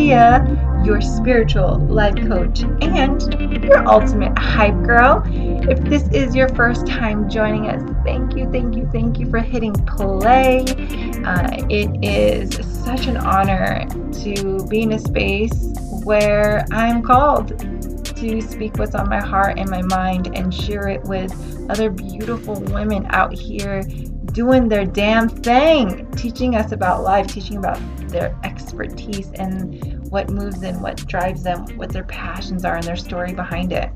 Garcia, 0.00 0.82
your 0.82 1.02
spiritual 1.02 1.78
life 1.78 2.14
coach 2.26 2.62
and 2.62 3.62
your 3.62 3.86
ultimate 3.86 4.36
hype 4.38 4.74
girl. 4.82 5.22
If 5.26 5.78
this 5.80 6.08
is 6.08 6.34
your 6.34 6.48
first 6.48 6.86
time 6.86 7.28
joining 7.28 7.68
us, 7.68 7.82
thank 8.02 8.34
you, 8.34 8.50
thank 8.50 8.76
you, 8.76 8.88
thank 8.90 9.18
you 9.18 9.28
for 9.28 9.40
hitting 9.40 9.74
play. 9.84 10.60
Uh, 11.26 11.48
it 11.68 12.02
is 12.02 12.66
such 12.82 13.08
an 13.08 13.18
honor 13.18 13.86
to 14.24 14.66
be 14.68 14.82
in 14.82 14.92
a 14.92 14.98
space 14.98 15.68
where 16.02 16.64
I'm 16.72 17.02
called 17.02 17.58
to 18.16 18.40
speak 18.40 18.78
what's 18.78 18.94
on 18.94 19.08
my 19.08 19.20
heart 19.20 19.58
and 19.58 19.68
my 19.68 19.82
mind 19.82 20.34
and 20.34 20.52
share 20.52 20.88
it 20.88 21.02
with 21.04 21.30
other 21.68 21.90
beautiful 21.90 22.54
women 22.54 23.06
out 23.10 23.34
here 23.34 23.82
doing 24.26 24.68
their 24.68 24.84
damn 24.84 25.28
thing, 25.28 26.10
teaching 26.12 26.54
us 26.54 26.72
about 26.72 27.02
life, 27.02 27.26
teaching 27.26 27.56
about 27.56 27.78
their 28.08 28.38
expertise 28.44 29.30
and 29.32 30.00
what 30.10 30.30
moves 30.30 30.60
them, 30.60 30.80
what 30.80 31.04
drives 31.06 31.42
them, 31.42 31.64
what 31.76 31.90
their 31.90 32.04
passions 32.04 32.64
are, 32.64 32.76
and 32.76 32.84
their 32.84 32.96
story 32.96 33.32
behind 33.32 33.72
it. 33.72 33.90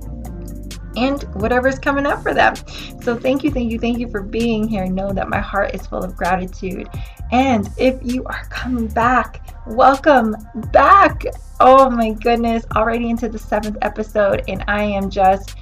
And 0.97 1.23
whatever's 1.35 1.79
coming 1.79 2.07
up 2.07 2.23
for 2.23 2.33
them. 2.33 2.55
So, 3.03 3.17
thank 3.17 3.43
you, 3.43 3.51
thank 3.51 3.73
you, 3.73 3.81
thank 3.81 3.99
you 3.99 4.09
for 4.09 4.23
being 4.23 4.69
here. 4.69 4.87
Know 4.87 5.13
that 5.13 5.29
my 5.29 5.41
heart 5.41 5.75
is 5.75 5.85
full 5.87 6.05
of 6.05 6.15
gratitude. 6.15 6.89
And 7.33 7.69
if 7.79 7.99
you 8.03 8.25
are 8.27 8.45
coming 8.49 8.87
back, 8.87 9.45
welcome 9.67 10.37
back. 10.73 11.25
Oh 11.59 11.91
my 11.91 12.13
goodness, 12.13 12.65
already 12.77 13.11
into 13.11 13.29
the 13.29 13.39
seventh 13.39 13.79
episode, 13.83 14.45
and 14.47 14.65
I 14.69 14.85
am 14.85 15.11
just 15.11 15.57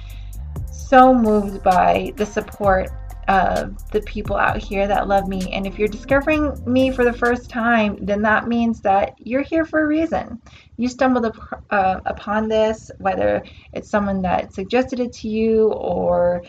so 0.71 1.13
moved 1.15 1.63
by 1.63 2.13
the 2.17 2.25
support 2.25 2.91
of 3.27 3.75
the 3.91 4.01
people 4.01 4.35
out 4.35 4.57
here 4.57 4.87
that 4.87 5.07
love 5.07 5.27
me. 5.27 5.51
And 5.53 5.65
if 5.67 5.79
you're 5.79 5.87
discovering 5.87 6.61
me 6.65 6.91
for 6.91 7.03
the 7.03 7.13
first 7.13 7.49
time, 7.49 7.97
then 8.01 8.21
that 8.23 8.47
means 8.47 8.81
that 8.81 9.15
you're 9.19 9.43
here 9.43 9.65
for 9.65 9.83
a 9.83 9.87
reason. 9.87 10.41
You 10.77 10.87
stumbled 10.89 11.25
up, 11.25 11.63
uh, 11.69 11.99
upon 12.05 12.47
this, 12.47 12.91
whether 12.99 13.43
it's 13.73 13.89
someone 13.89 14.21
that 14.23 14.53
suggested 14.53 14.99
it 14.99 15.13
to 15.13 15.29
you 15.29 15.71
or 15.73 16.43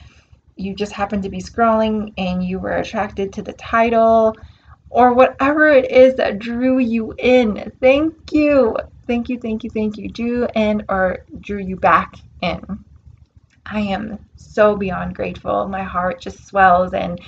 you 0.57 0.75
just 0.75 0.93
happened 0.93 1.23
to 1.25 1.31
be 1.31 1.41
scrolling 1.43 2.13
and 2.17 2.43
you 2.43 2.59
were 2.59 2.77
attracted 2.77 3.33
to 3.35 3.43
the 3.43 3.53
title 3.55 4.35
or 4.91 5.13
whatever 5.13 5.69
it 5.69 5.91
is 5.91 6.15
that 6.15 6.39
drew 6.39 6.79
you 6.79 7.15
in. 7.19 7.73
Thank 7.81 8.15
you. 8.33 8.77
Thank 9.07 9.29
you, 9.29 9.39
thank 9.39 9.65
you, 9.65 9.71
thank 9.71 9.97
you. 9.99 10.09
Drew 10.09 10.47
and 10.55 10.85
or 10.89 11.25
drew 11.41 11.59
you 11.59 11.77
back 11.77 12.15
in. 12.41 12.85
I 13.67 13.81
am 13.81 14.19
so 14.37 14.77
beyond 14.77 15.15
grateful. 15.15 15.69
My 15.69 15.83
heart 15.83 16.21
just 16.21 16.47
swells, 16.47 16.93
and 16.93 17.21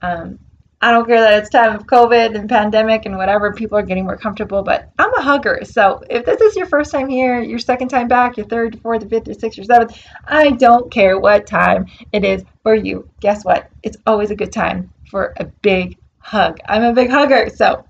um, 0.00 0.38
I 0.80 0.90
don't 0.90 1.06
care 1.06 1.20
that 1.20 1.38
it's 1.38 1.50
time 1.50 1.76
of 1.76 1.86
COVID 1.86 2.34
and 2.34 2.48
pandemic 2.48 3.06
and 3.06 3.16
whatever. 3.16 3.52
People 3.52 3.78
are 3.78 3.82
getting 3.82 4.04
more 4.04 4.16
comfortable, 4.16 4.62
but 4.62 4.90
I'm 4.98 5.14
a 5.14 5.22
hugger. 5.22 5.60
So 5.64 6.02
if 6.10 6.24
this 6.24 6.40
is 6.40 6.56
your 6.56 6.66
first 6.66 6.90
time 6.90 7.08
here, 7.08 7.40
your 7.40 7.60
second 7.60 7.88
time 7.88 8.08
back, 8.08 8.36
your 8.36 8.46
third, 8.46 8.80
fourth, 8.80 9.08
fifth, 9.08 9.28
or 9.28 9.34
sixth, 9.34 9.60
or 9.60 9.64
seventh, 9.64 9.96
I 10.26 10.50
don't 10.50 10.90
care 10.90 11.20
what 11.20 11.46
time 11.46 11.86
it 12.10 12.24
is 12.24 12.44
for 12.64 12.74
you. 12.74 13.08
Guess 13.20 13.44
what? 13.44 13.70
It's 13.84 13.96
always 14.06 14.32
a 14.32 14.36
good 14.36 14.52
time 14.52 14.90
for 15.08 15.34
a 15.36 15.44
big 15.44 15.98
hug. 16.18 16.58
I'm 16.66 16.82
a 16.82 16.92
big 16.92 17.10
hugger, 17.10 17.48
so 17.54 17.84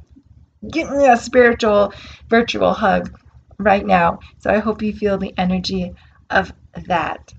give 0.70 0.91
me 0.91 1.06
a 1.06 1.16
spiritual, 1.16 1.94
virtual 2.28 2.74
hug 2.74 3.18
right 3.58 3.86
now. 3.86 4.18
So 4.38 4.50
I 4.50 4.58
hope 4.58 4.82
you 4.82 4.92
feel 4.92 5.16
the 5.16 5.32
energy 5.38 5.94
of 6.28 6.52
that. 6.86 7.32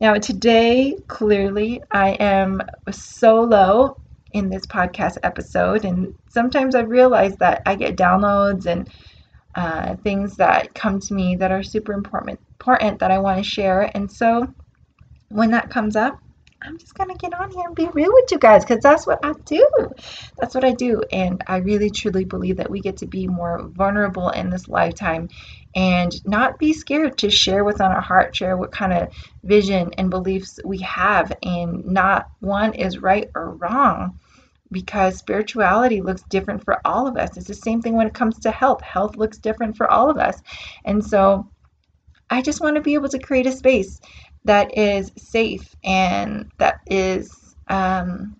Now, 0.00 0.14
today, 0.14 0.96
clearly, 1.08 1.82
I 1.90 2.10
am 2.20 2.62
solo 2.90 4.00
in 4.32 4.48
this 4.48 4.64
podcast 4.64 5.18
episode, 5.24 5.84
and 5.84 6.14
sometimes 6.28 6.76
I 6.76 6.82
realize 6.82 7.36
that 7.38 7.62
I 7.66 7.74
get 7.74 7.96
downloads 7.96 8.66
and 8.66 8.88
uh, 9.56 9.96
things 9.96 10.36
that 10.36 10.72
come 10.74 11.00
to 11.00 11.14
me 11.14 11.34
that 11.36 11.50
are 11.50 11.64
super 11.64 11.92
important, 11.92 12.38
important 12.60 13.00
that 13.00 13.10
I 13.10 13.18
want 13.18 13.38
to 13.38 13.42
share. 13.50 13.90
And 13.96 14.10
so, 14.10 14.46
when 15.30 15.50
that 15.50 15.68
comes 15.68 15.96
up, 15.96 16.20
I'm 16.60 16.76
just 16.76 16.94
going 16.94 17.10
to 17.10 17.16
get 17.16 17.34
on 17.34 17.50
here 17.52 17.66
and 17.66 17.76
be 17.76 17.88
real 17.94 18.12
with 18.12 18.32
you 18.32 18.38
guys 18.38 18.64
because 18.64 18.82
that's 18.82 19.06
what 19.06 19.20
I 19.22 19.32
do. 19.44 19.68
That's 20.38 20.54
what 20.54 20.64
I 20.64 20.72
do. 20.72 21.02
And 21.12 21.42
I 21.46 21.58
really 21.58 21.88
truly 21.90 22.24
believe 22.24 22.56
that 22.56 22.70
we 22.70 22.80
get 22.80 22.98
to 22.98 23.06
be 23.06 23.28
more 23.28 23.68
vulnerable 23.68 24.30
in 24.30 24.50
this 24.50 24.68
lifetime 24.68 25.28
and 25.76 26.12
not 26.26 26.58
be 26.58 26.72
scared 26.72 27.18
to 27.18 27.30
share 27.30 27.64
what's 27.64 27.80
on 27.80 27.92
our 27.92 28.00
heart, 28.00 28.34
share 28.34 28.56
what 28.56 28.72
kind 28.72 28.92
of 28.92 29.08
vision 29.44 29.92
and 29.98 30.10
beliefs 30.10 30.58
we 30.64 30.78
have. 30.78 31.32
And 31.44 31.86
not 31.86 32.28
one 32.40 32.74
is 32.74 32.98
right 32.98 33.30
or 33.36 33.52
wrong 33.52 34.18
because 34.72 35.16
spirituality 35.16 36.02
looks 36.02 36.22
different 36.24 36.64
for 36.64 36.80
all 36.84 37.06
of 37.06 37.16
us. 37.16 37.36
It's 37.36 37.46
the 37.46 37.54
same 37.54 37.82
thing 37.82 37.94
when 37.94 38.08
it 38.08 38.14
comes 38.14 38.40
to 38.40 38.50
health. 38.50 38.82
Health 38.82 39.16
looks 39.16 39.38
different 39.38 39.76
for 39.76 39.88
all 39.88 40.10
of 40.10 40.18
us. 40.18 40.42
And 40.84 41.04
so 41.04 41.50
I 42.28 42.42
just 42.42 42.60
want 42.60 42.76
to 42.76 42.82
be 42.82 42.94
able 42.94 43.08
to 43.10 43.18
create 43.18 43.46
a 43.46 43.52
space 43.52 44.00
that 44.48 44.76
is 44.78 45.12
safe 45.16 45.76
and 45.84 46.50
that 46.56 46.80
is 46.86 47.54
um, 47.68 48.34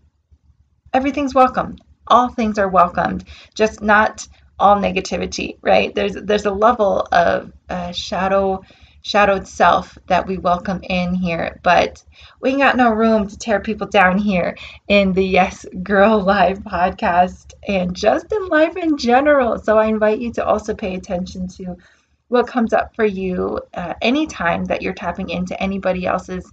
everything's 0.95 1.35
welcomed. 1.35 1.83
All 2.07 2.31
things 2.31 2.59
are 2.59 2.69
welcomed, 2.69 3.25
just 3.55 3.83
not 3.83 4.27
all 4.59 4.77
negativity, 4.77 5.59
right? 5.61 5.95
There's 5.95 6.15
there's 6.15 6.47
a 6.47 6.51
level 6.51 7.07
of 7.13 7.53
uh, 7.69 7.93
shadow 7.93 8.63
shadowed 9.03 9.47
self 9.47 9.99
that 10.07 10.27
we 10.27 10.39
welcome 10.39 10.81
in 10.85 11.15
here, 11.15 11.61
but 11.63 12.03
we 12.41 12.51
ain't 12.51 12.61
got 12.61 12.77
no 12.77 12.91
room 12.91 13.29
to 13.29 13.37
tear 13.37 13.61
people 13.61 13.87
down 13.87 14.17
here 14.17 14.57
in 14.89 15.13
the 15.13 15.25
Yes 15.25 15.67
Girl 15.83 16.21
Live 16.21 16.61
podcast 16.61 17.53
and 17.69 17.95
just 17.95 18.33
in 18.33 18.49
life 18.49 18.77
in 18.79 18.97
general. 18.97 19.59
So 19.59 19.77
I 19.77 19.87
invite 19.87 20.21
you 20.21 20.33
to 20.33 20.47
also 20.47 20.75
pay 20.75 20.95
attention 20.95 21.49
to 21.49 21.77
what 22.29 22.47
comes 22.47 22.73
up 22.73 22.95
for 22.95 23.05
you 23.05 23.61
uh, 23.75 23.95
anytime 24.03 24.65
that 24.67 24.83
you're 24.83 24.93
tapping 24.93 25.31
into 25.31 25.61
anybody 25.63 26.07
else's 26.07 26.51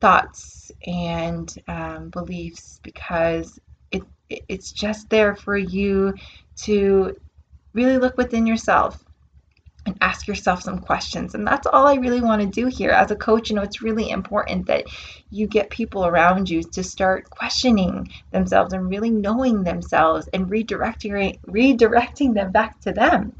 thoughts 0.00 0.70
and 0.86 1.54
um, 1.68 2.10
beliefs 2.10 2.80
because 2.82 3.58
it, 3.90 4.02
it's 4.28 4.72
just 4.72 5.08
there 5.08 5.34
for 5.34 5.56
you 5.56 6.12
to 6.56 7.16
really 7.72 7.98
look 7.98 8.16
within 8.16 8.46
yourself 8.46 9.02
and 9.86 9.96
ask 10.00 10.26
yourself 10.26 10.62
some 10.62 10.80
questions. 10.80 11.34
And 11.34 11.46
that's 11.46 11.66
all 11.66 11.86
I 11.86 11.94
really 11.94 12.20
want 12.20 12.42
to 12.42 12.48
do 12.48 12.66
here. 12.66 12.90
As 12.90 13.12
a 13.12 13.16
coach, 13.16 13.48
you 13.48 13.56
know, 13.56 13.62
it's 13.62 13.82
really 13.82 14.10
important 14.10 14.66
that 14.66 14.86
you 15.30 15.46
get 15.46 15.70
people 15.70 16.04
around 16.04 16.50
you 16.50 16.62
to 16.64 16.82
start 16.82 17.30
questioning 17.30 18.10
themselves 18.32 18.72
and 18.72 18.90
really 18.90 19.10
knowing 19.10 19.62
themselves 19.62 20.28
and 20.32 20.50
redirecting 20.50 21.38
redirecting 21.46 22.34
them 22.34 22.50
back 22.50 22.80
to 22.80 22.92
them 22.92 23.32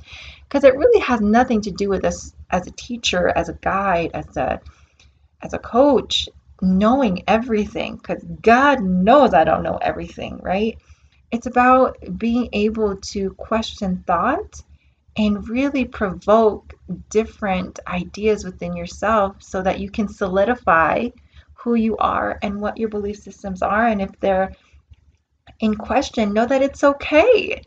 because 0.48 0.64
it 0.64 0.76
really 0.76 1.00
has 1.00 1.20
nothing 1.20 1.60
to 1.62 1.70
do 1.70 1.88
with 1.88 2.04
us 2.04 2.34
as 2.50 2.66
a 2.66 2.72
teacher, 2.72 3.32
as 3.34 3.48
a 3.48 3.54
guide, 3.54 4.10
as 4.14 4.36
a 4.36 4.60
as 5.42 5.52
a 5.52 5.58
coach, 5.58 6.28
knowing 6.62 7.22
everything 7.28 7.96
because 7.96 8.24
God 8.42 8.80
knows 8.82 9.34
I 9.34 9.44
don't 9.44 9.62
know 9.62 9.78
everything, 9.80 10.38
right? 10.42 10.78
It's 11.30 11.46
about 11.46 11.98
being 12.16 12.48
able 12.52 12.96
to 12.96 13.30
question 13.30 14.04
thought 14.06 14.62
and 15.16 15.48
really 15.48 15.84
provoke 15.84 16.74
different 17.10 17.80
ideas 17.86 18.44
within 18.44 18.76
yourself 18.76 19.36
so 19.40 19.62
that 19.62 19.80
you 19.80 19.90
can 19.90 20.08
solidify 20.08 21.08
who 21.54 21.74
you 21.74 21.96
are 21.96 22.38
and 22.42 22.60
what 22.60 22.76
your 22.78 22.88
belief 22.88 23.16
systems 23.18 23.62
are. 23.62 23.86
And 23.86 24.00
if 24.00 24.10
they're 24.20 24.52
in 25.60 25.74
question, 25.74 26.32
know 26.32 26.46
that 26.46 26.62
it's 26.62 26.84
okay 26.84 27.62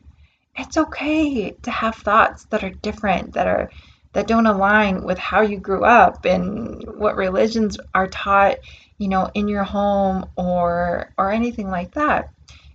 it's 0.60 0.78
okay 0.78 1.52
to 1.52 1.72
have 1.72 1.96
thoughts 1.96 2.46
that 2.46 2.64
are 2.64 2.70
different, 2.70 3.34
that 3.34 3.48
are 3.48 3.72
that 4.14 4.28
don't 4.28 4.48
align 4.48 5.04
with 5.04 5.20
how 5.20 5.42
you 5.42 5.60
grew 5.60 5.84
up 5.86 6.26
and 6.26 6.84
what 6.98 7.16
religions 7.16 7.78
are 7.94 8.08
taught, 8.08 8.58
you 8.98 9.08
know, 9.08 9.30
in 9.34 9.48
your 9.48 9.64
home 9.64 10.26
or 10.36 11.14
or 11.18 11.32
anything 11.32 11.70
like 11.70 11.94
that. 11.94 12.32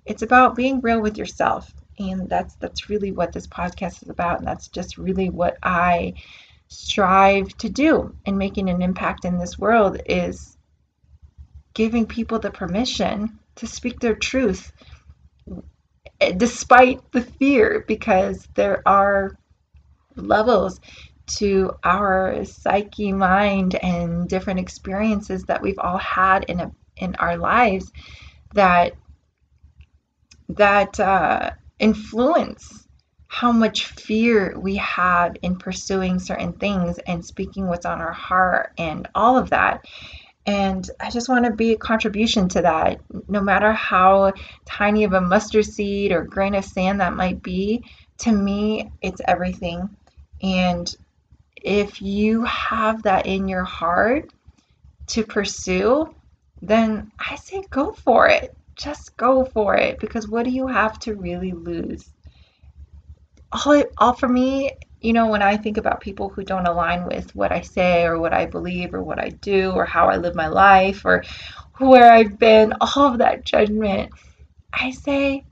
It's 0.06 0.22
about 0.22 0.56
being 0.56 0.80
real 0.80 1.00
with 1.00 1.18
yourself. 1.18 1.72
And 1.98 2.28
that's 2.28 2.54
that's 2.56 2.88
really 2.88 3.12
what 3.12 3.32
this 3.32 3.46
podcast 3.46 4.02
is 4.02 4.08
about. 4.08 4.38
And 4.38 4.46
that's 4.46 4.68
just 4.68 4.98
really 4.98 5.30
what 5.30 5.58
I 5.62 6.14
strive 6.68 7.56
to 7.58 7.68
do 7.68 8.14
in 8.24 8.38
making 8.38 8.68
an 8.68 8.82
impact 8.82 9.24
in 9.24 9.38
this 9.38 9.58
world 9.58 10.00
is 10.06 10.56
giving 11.74 12.06
people 12.06 12.38
the 12.38 12.50
permission 12.50 13.38
to 13.56 13.66
speak 13.66 14.00
their 14.00 14.14
truth 14.14 14.72
despite 16.36 17.12
the 17.12 17.22
fear, 17.22 17.84
because 17.86 18.48
there 18.54 18.82
are 18.86 19.36
levels 20.16 20.80
to 21.26 21.72
our 21.82 22.44
psyche, 22.44 23.12
mind, 23.12 23.74
and 23.76 24.28
different 24.28 24.60
experiences 24.60 25.44
that 25.44 25.62
we've 25.62 25.78
all 25.78 25.98
had 25.98 26.44
in 26.44 26.60
a, 26.60 26.72
in 26.96 27.14
our 27.16 27.36
lives 27.36 27.90
that 28.54 28.92
that 30.50 31.00
uh, 31.00 31.50
influence 31.78 32.86
how 33.34 33.50
much 33.50 33.86
fear 33.86 34.56
we 34.60 34.76
have 34.76 35.34
in 35.42 35.56
pursuing 35.56 36.20
certain 36.20 36.52
things 36.52 36.98
and 37.08 37.24
speaking 37.24 37.66
what's 37.66 37.84
on 37.84 38.00
our 38.00 38.12
heart 38.12 38.72
and 38.78 39.08
all 39.14 39.36
of 39.36 39.50
that. 39.50 39.84
And 40.46 40.88
I 41.00 41.10
just 41.10 41.28
want 41.28 41.46
to 41.46 41.50
be 41.50 41.72
a 41.72 41.78
contribution 41.78 42.48
to 42.50 42.62
that, 42.62 43.00
no 43.28 43.40
matter 43.40 43.72
how 43.72 44.32
tiny 44.66 45.04
of 45.04 45.14
a 45.14 45.20
mustard 45.20 45.64
seed 45.64 46.12
or 46.12 46.24
grain 46.24 46.54
of 46.54 46.64
sand 46.64 47.00
that 47.00 47.14
might 47.14 47.42
be. 47.42 47.84
To 48.18 48.32
me, 48.32 48.90
it's 49.00 49.22
everything. 49.26 49.88
And 50.42 50.94
if 51.56 52.02
you 52.02 52.44
have 52.44 53.02
that 53.04 53.26
in 53.26 53.48
your 53.48 53.64
heart 53.64 54.30
to 55.08 55.24
pursue, 55.24 56.14
then 56.60 57.10
I 57.18 57.36
say 57.36 57.64
go 57.70 57.92
for 57.92 58.28
it. 58.28 58.54
Just 58.76 59.16
go 59.16 59.44
for 59.44 59.76
it 59.76 59.98
because 59.98 60.28
what 60.28 60.44
do 60.44 60.50
you 60.50 60.66
have 60.66 60.98
to 61.00 61.14
really 61.14 61.52
lose? 61.52 62.10
All, 63.52 63.72
it, 63.72 63.92
all 63.96 64.12
for 64.12 64.28
me, 64.28 64.72
you 65.04 65.12
know, 65.12 65.28
when 65.28 65.42
I 65.42 65.58
think 65.58 65.76
about 65.76 66.00
people 66.00 66.30
who 66.30 66.42
don't 66.42 66.66
align 66.66 67.04
with 67.06 67.36
what 67.36 67.52
I 67.52 67.60
say 67.60 68.04
or 68.04 68.18
what 68.18 68.32
I 68.32 68.46
believe 68.46 68.94
or 68.94 69.02
what 69.02 69.20
I 69.20 69.28
do 69.28 69.70
or 69.72 69.84
how 69.84 70.08
I 70.08 70.16
live 70.16 70.34
my 70.34 70.46
life 70.46 71.04
or 71.04 71.22
where 71.76 72.10
I've 72.10 72.38
been, 72.38 72.72
all 72.80 73.12
of 73.12 73.18
that 73.18 73.44
judgment, 73.44 74.12
I 74.72 74.92
say, 74.92 75.44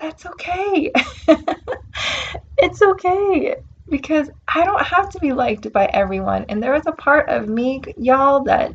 that's 0.00 0.24
okay. 0.24 0.92
it's 2.58 2.80
okay 2.80 3.56
because 3.90 4.30
I 4.54 4.64
don't 4.64 4.86
have 4.86 5.10
to 5.10 5.18
be 5.18 5.32
liked 5.32 5.72
by 5.72 5.86
everyone. 5.86 6.46
And 6.48 6.62
there 6.62 6.76
is 6.76 6.86
a 6.86 6.92
part 6.92 7.28
of 7.28 7.48
me, 7.48 7.82
y'all, 7.96 8.44
that 8.44 8.72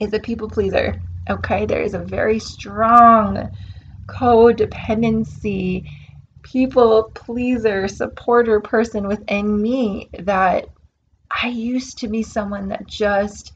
is 0.00 0.14
a 0.14 0.18
people 0.18 0.48
pleaser. 0.48 0.98
Okay, 1.28 1.66
there 1.66 1.82
is 1.82 1.92
a 1.92 1.98
very 1.98 2.38
strong 2.38 3.50
codependency 4.08 5.84
people 6.50 7.10
pleaser, 7.14 7.86
supporter 7.86 8.60
person 8.60 9.06
within 9.06 9.60
me 9.60 10.08
that 10.18 10.66
I 11.42 11.48
used 11.48 11.98
to 11.98 12.08
be 12.08 12.22
someone 12.22 12.68
that 12.68 12.86
just 12.86 13.52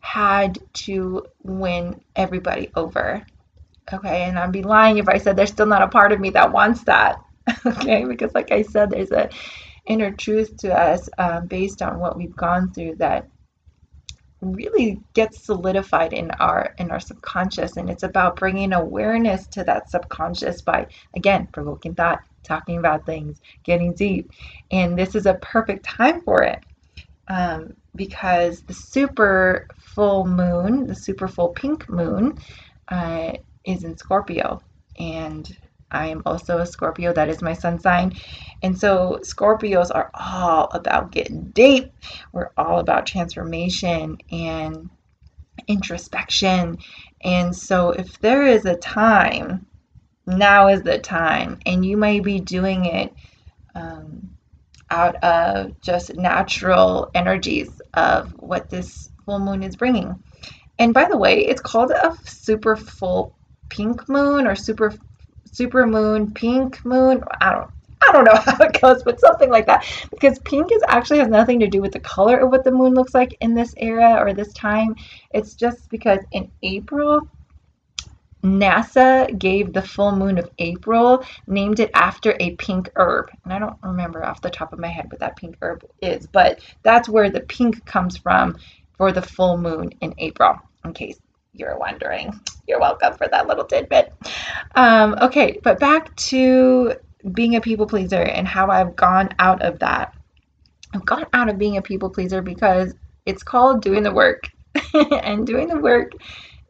had 0.00 0.58
to 0.72 1.26
win 1.42 2.00
everybody 2.14 2.70
over. 2.74 3.24
Okay, 3.92 4.24
and 4.24 4.38
I'd 4.38 4.52
be 4.52 4.62
lying 4.62 4.98
if 4.98 5.08
I 5.08 5.18
said 5.18 5.36
there's 5.36 5.50
still 5.50 5.66
not 5.66 5.82
a 5.82 5.88
part 5.88 6.12
of 6.12 6.20
me 6.20 6.30
that 6.30 6.52
wants 6.52 6.84
that. 6.84 7.20
okay, 7.66 8.04
because 8.04 8.34
like 8.34 8.52
I 8.52 8.62
said, 8.62 8.90
there's 8.90 9.12
a 9.12 9.30
inner 9.86 10.10
truth 10.10 10.56
to 10.58 10.76
us 10.76 11.08
um, 11.18 11.46
based 11.46 11.80
on 11.80 11.98
what 12.00 12.16
we've 12.16 12.36
gone 12.36 12.72
through 12.72 12.96
that 12.96 13.28
really 14.40 15.00
gets 15.14 15.44
solidified 15.44 16.12
in 16.12 16.30
our 16.32 16.74
in 16.78 16.90
our 16.90 17.00
subconscious. 17.00 17.76
And 17.76 17.88
it's 17.90 18.02
about 18.02 18.36
bringing 18.36 18.72
awareness 18.72 19.46
to 19.48 19.64
that 19.64 19.90
subconscious 19.90 20.60
by 20.62 20.86
again 21.14 21.48
provoking 21.52 21.94
thought 21.94 22.20
talking 22.42 22.78
about 22.78 23.06
things 23.06 23.40
getting 23.64 23.94
deep. 23.94 24.30
And 24.70 24.98
this 24.98 25.14
is 25.14 25.26
a 25.26 25.34
perfect 25.34 25.84
time 25.84 26.20
for 26.22 26.42
it 26.42 26.60
um, 27.28 27.74
because 27.94 28.62
the 28.62 28.74
super 28.74 29.66
full 29.76 30.26
moon 30.26 30.86
the 30.86 30.94
super 30.94 31.28
full 31.28 31.48
pink 31.48 31.88
moon 31.88 32.38
uh, 32.88 33.32
is 33.64 33.84
in 33.84 33.96
scorpio. 33.96 34.62
And 34.98 35.56
I 35.90 36.08
am 36.08 36.22
also 36.26 36.58
a 36.58 36.66
Scorpio. 36.66 37.12
That 37.12 37.28
is 37.28 37.42
my 37.42 37.52
sun 37.52 37.78
sign. 37.78 38.14
And 38.62 38.78
so 38.78 39.20
Scorpios 39.22 39.90
are 39.94 40.10
all 40.14 40.68
about 40.72 41.12
getting 41.12 41.44
deep. 41.50 41.92
We're 42.32 42.50
all 42.56 42.80
about 42.80 43.06
transformation 43.06 44.18
and 44.30 44.90
introspection. 45.68 46.78
And 47.22 47.54
so 47.54 47.90
if 47.90 48.18
there 48.20 48.46
is 48.46 48.64
a 48.64 48.76
time, 48.76 49.66
now 50.26 50.68
is 50.68 50.82
the 50.82 50.98
time. 50.98 51.60
And 51.66 51.84
you 51.84 51.96
may 51.96 52.20
be 52.20 52.40
doing 52.40 52.86
it 52.86 53.12
um, 53.74 54.30
out 54.90 55.16
of 55.22 55.80
just 55.80 56.14
natural 56.16 57.10
energies 57.14 57.80
of 57.94 58.32
what 58.38 58.70
this 58.70 59.10
full 59.24 59.38
moon 59.38 59.62
is 59.62 59.76
bringing. 59.76 60.22
And 60.78 60.92
by 60.92 61.08
the 61.08 61.16
way, 61.16 61.46
it's 61.46 61.60
called 61.60 61.90
a 61.90 62.16
super 62.24 62.76
full 62.76 63.34
pink 63.68 64.08
moon 64.08 64.46
or 64.46 64.54
super 64.54 64.92
super 65.56 65.86
moon, 65.86 66.32
pink 66.32 66.84
moon. 66.84 67.24
I 67.40 67.52
don't 67.52 67.70
I 68.06 68.12
don't 68.12 68.24
know 68.24 68.34
how 68.44 68.64
it 68.64 68.80
goes, 68.80 69.02
but 69.02 69.20
something 69.20 69.50
like 69.50 69.66
that. 69.66 69.86
Because 70.10 70.38
pink 70.40 70.70
is 70.70 70.82
actually 70.86 71.18
has 71.18 71.28
nothing 71.28 71.60
to 71.60 71.66
do 71.66 71.80
with 71.80 71.92
the 71.92 72.00
color 72.00 72.38
of 72.38 72.50
what 72.50 72.64
the 72.64 72.70
moon 72.70 72.94
looks 72.94 73.14
like 73.14 73.36
in 73.40 73.54
this 73.54 73.74
era 73.78 74.16
or 74.18 74.32
this 74.32 74.52
time. 74.52 74.94
It's 75.30 75.54
just 75.54 75.88
because 75.88 76.20
in 76.32 76.50
April, 76.62 77.28
NASA 78.44 79.36
gave 79.38 79.72
the 79.72 79.82
full 79.82 80.14
moon 80.14 80.38
of 80.38 80.50
April, 80.58 81.24
named 81.46 81.80
it 81.80 81.90
after 81.94 82.36
a 82.38 82.54
pink 82.56 82.90
herb. 82.96 83.30
And 83.44 83.52
I 83.52 83.58
don't 83.58 83.78
remember 83.82 84.24
off 84.24 84.42
the 84.42 84.50
top 84.50 84.72
of 84.72 84.78
my 84.78 84.88
head 84.88 85.10
what 85.10 85.20
that 85.20 85.36
pink 85.36 85.56
herb 85.62 85.84
is, 86.02 86.26
but 86.26 86.60
that's 86.82 87.08
where 87.08 87.30
the 87.30 87.40
pink 87.40 87.84
comes 87.86 88.16
from 88.16 88.58
for 88.96 89.10
the 89.10 89.22
full 89.22 89.58
moon 89.58 89.90
in 90.00 90.14
April, 90.18 90.60
in 90.84 90.92
case 90.92 91.18
you're 91.58 91.78
wondering. 91.78 92.38
You're 92.66 92.80
welcome 92.80 93.14
for 93.14 93.28
that 93.28 93.46
little 93.46 93.64
tidbit. 93.64 94.12
Um, 94.74 95.16
okay, 95.20 95.58
but 95.62 95.78
back 95.78 96.14
to 96.16 96.94
being 97.32 97.56
a 97.56 97.60
people 97.60 97.86
pleaser 97.86 98.22
and 98.22 98.46
how 98.46 98.68
I've 98.68 98.96
gone 98.96 99.30
out 99.38 99.62
of 99.62 99.78
that. 99.80 100.14
I've 100.94 101.04
gone 101.04 101.26
out 101.32 101.48
of 101.48 101.58
being 101.58 101.76
a 101.76 101.82
people 101.82 102.10
pleaser 102.10 102.42
because 102.42 102.94
it's 103.24 103.42
called 103.42 103.82
doing 103.82 104.02
the 104.02 104.12
work. 104.12 104.48
and 105.22 105.46
doing 105.46 105.68
the 105.68 105.78
work 105.78 106.12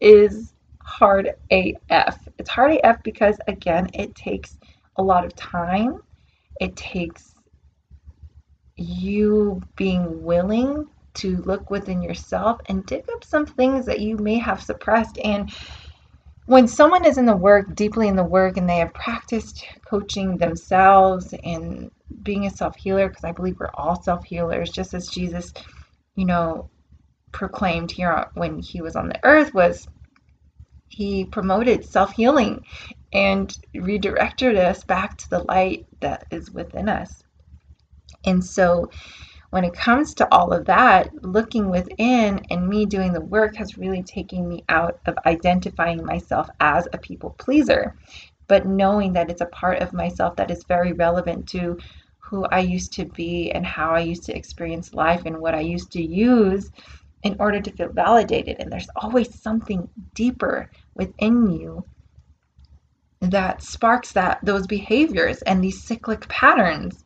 is 0.01 0.55
hard 0.81 1.35
AF. 1.51 2.29
It's 2.39 2.51
hard 2.51 2.79
AF 2.83 3.03
because, 3.03 3.39
again, 3.49 3.89
it 3.93 4.15
takes 4.15 4.57
a 4.97 5.03
lot 5.03 5.25
of 5.25 5.35
time. 5.35 6.03
It 6.61 6.77
takes 6.77 7.35
you 8.77 9.63
being 9.77 10.23
willing 10.23 10.87
to 11.17 11.39
look 11.39 11.71
within 11.71 12.03
yourself 12.03 12.61
and 12.67 12.87
dig 12.87 13.05
up 13.15 13.25
some 13.25 13.47
things 13.47 13.87
that 13.87 14.01
you 14.01 14.17
may 14.17 14.39
have 14.39 14.63
suppressed. 14.63 15.19
And 15.23 15.53
when 16.47 16.69
someone 16.69 17.05
is 17.05 17.19
in 17.19 17.27
the 17.27 17.37
work, 17.37 17.75
deeply 17.75 18.09
in 18.09 18.17
the 18.17 18.25
work, 18.25 18.57
and 18.57 18.69
they 18.69 18.79
have 18.79 18.95
practiced 18.95 19.65
coaching 19.85 20.39
themselves 20.39 21.35
and 21.43 21.91
being 22.23 22.47
a 22.47 22.51
self 22.51 22.77
healer, 22.77 23.09
because 23.09 23.25
I 23.25 23.33
believe 23.33 23.59
we're 23.59 23.71
all 23.75 24.01
self 24.01 24.25
healers, 24.25 24.71
just 24.71 24.95
as 24.95 25.09
Jesus, 25.09 25.53
you 26.15 26.25
know, 26.25 26.71
proclaimed 27.33 27.91
here 27.91 28.27
when 28.35 28.61
he 28.61 28.81
was 28.81 28.97
on 28.97 29.09
the 29.09 29.21
earth, 29.25 29.53
was 29.55 29.89
he 30.89 31.25
promoted 31.25 31.85
self 31.85 32.13
healing 32.13 32.65
and 33.13 33.57
redirected 33.75 34.57
us 34.57 34.85
back 34.85 35.19
to 35.19 35.31
the 35.31 35.41
light 35.41 35.87
that 36.01 36.27
is 36.31 36.51
within 36.51 36.89
us. 36.89 37.23
And 38.25 38.45
so, 38.45 38.91
when 39.51 39.65
it 39.65 39.75
comes 39.75 40.15
to 40.15 40.29
all 40.33 40.53
of 40.53 40.67
that, 40.67 41.11
looking 41.23 41.71
within 41.71 42.41
and 42.51 42.69
me 42.69 42.87
doing 42.87 43.13
the 43.13 43.21
work 43.21 43.57
has 43.57 43.79
really 43.79 44.03
taken 44.03 44.49
me 44.49 44.65
out 44.69 44.99
of 45.07 45.17
identifying 45.27 46.05
myself 46.05 46.49
as 46.61 46.89
a 46.93 46.99
people 46.99 47.31
pleaser, 47.39 47.97
but 48.49 48.67
knowing 48.67 49.13
that 49.13 49.31
it's 49.31 49.41
a 49.41 49.47
part 49.47 49.81
of 49.81 49.93
myself 49.93 50.37
that 50.37 50.51
is 50.51 50.65
very 50.65 50.93
relevant 50.93 51.49
to 51.49 51.79
who 52.19 52.45
I 52.47 52.61
used 52.61 52.93
to 52.95 53.05
be 53.05 53.53
and 53.53 53.65
how 53.65 53.91
I 53.91 54.01
used 54.01 54.25
to 54.25 54.37
experience 54.37 54.95
life 54.95 55.23
and 55.27 55.39
what 55.39 55.55
I 55.55 55.61
used 55.61 55.93
to 55.93 56.03
use 56.03 56.71
in 57.23 57.37
order 57.39 57.61
to 57.61 57.71
feel 57.71 57.89
validated. 57.93 58.57
And 58.59 58.71
there's 58.71 58.89
always 58.97 59.41
something 59.41 59.89
deeper 60.15 60.71
within 60.95 61.51
you 61.51 61.85
that 63.21 63.63
sparks 63.63 64.13
that 64.13 64.39
those 64.43 64.67
behaviors 64.67 65.43
and 65.43 65.63
these 65.63 65.83
cyclic 65.83 66.29
patterns 66.29 67.05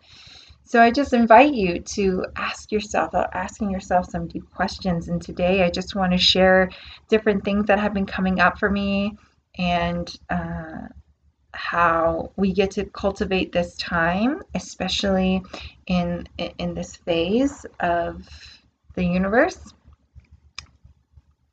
so 0.71 0.81
I 0.81 0.93
just 0.93 1.13
invite 1.13 1.53
you 1.53 1.81
to 1.81 2.27
ask 2.37 2.71
yourself, 2.71 3.13
uh, 3.13 3.27
asking 3.33 3.73
yourself 3.73 4.09
some 4.09 4.29
deep 4.29 4.49
questions. 4.55 5.09
And 5.09 5.21
today 5.21 5.65
I 5.65 5.69
just 5.69 5.97
want 5.97 6.13
to 6.13 6.19
share 6.19 6.71
different 7.09 7.45
things 7.45 7.67
that 7.67 7.81
have 7.81 7.93
been 7.93 8.07
coming 8.07 8.39
up 8.39 8.57
for 8.57 8.71
me 8.71 9.19
and 9.59 10.09
uh, 10.29 10.87
how 11.55 12.31
we 12.37 12.53
get 12.53 12.71
to 12.73 12.85
cultivate 12.85 13.51
this 13.51 13.77
time, 13.79 14.43
especially 14.55 15.43
in 15.89 16.29
in 16.39 16.73
this 16.73 16.95
phase 16.95 17.67
of 17.81 18.29
the 18.95 19.05
universe 19.05 19.75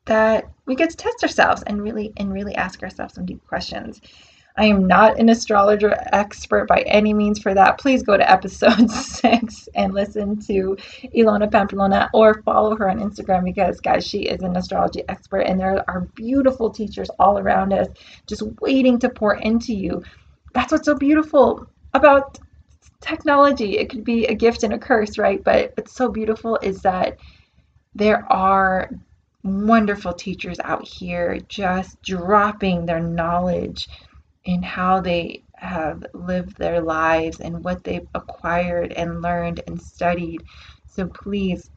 that 0.06 0.48
we 0.68 0.76
get 0.76 0.92
to 0.92 0.96
test 0.96 1.24
ourselves 1.24 1.64
and 1.66 1.82
really 1.82 2.14
and 2.18 2.32
really 2.32 2.54
ask 2.54 2.84
ourselves 2.84 3.16
some 3.16 3.26
deep 3.26 3.44
questions. 3.48 4.00
I 4.58 4.66
am 4.66 4.88
not 4.88 5.20
an 5.20 5.30
astrologer 5.30 5.96
expert 6.12 6.68
by 6.68 6.80
any 6.88 7.14
means 7.14 7.38
for 7.38 7.54
that. 7.54 7.78
Please 7.78 8.02
go 8.02 8.18
to 8.18 8.30
episode 8.30 8.90
six 8.92 9.70
and 9.76 9.94
listen 9.94 10.40
to 10.48 10.76
Ilona 11.16 11.52
Pamplona 11.52 12.10
or 12.12 12.42
follow 12.42 12.76
her 12.76 12.90
on 12.90 13.00
Instagram 13.00 13.44
because, 13.44 13.80
guys, 13.80 14.06
she 14.06 14.24
is 14.24 14.42
an 14.42 14.58
astrology 14.58 15.04
expert 15.10 15.42
and 15.42 15.60
there 15.60 15.88
are 15.88 16.08
beautiful 16.16 16.72
teachers 16.72 17.10
all 17.20 17.38
around 17.38 17.72
us 17.72 17.88
just 18.26 18.42
waiting 18.60 18.98
to 19.00 19.10
pour 19.10 19.36
into 19.36 19.76
you. 19.76 20.02
That's 20.54 20.72
what's 20.72 20.86
so 20.86 20.96
beautiful 20.96 21.68
about 21.94 22.40
technology. 23.00 23.78
It 23.78 23.92
could 23.92 24.04
be 24.04 24.26
a 24.26 24.34
gift 24.34 24.64
and 24.64 24.74
a 24.74 24.80
curse, 24.80 25.20
right? 25.20 25.44
But 25.44 25.74
what's 25.76 25.94
so 25.94 26.10
beautiful 26.10 26.58
is 26.64 26.82
that 26.82 27.18
there 27.94 28.26
are 28.32 28.90
wonderful 29.44 30.14
teachers 30.14 30.58
out 30.64 30.86
here 30.86 31.40
just 31.48 32.02
dropping 32.02 32.86
their 32.86 33.00
knowledge 33.00 33.88
in 34.48 34.64
how 34.64 35.02
they 35.02 35.44
have 35.56 36.04
lived 36.14 36.58
their 36.58 36.80
lives 36.80 37.42
and 37.42 37.64
what 37.66 37.84
they've 37.84 38.08
acquired 38.16 38.94
and 38.94 39.22
learned 39.22 39.62
and 39.68 39.80
studied. 39.80 40.42
So 40.88 41.06
please 41.06 41.70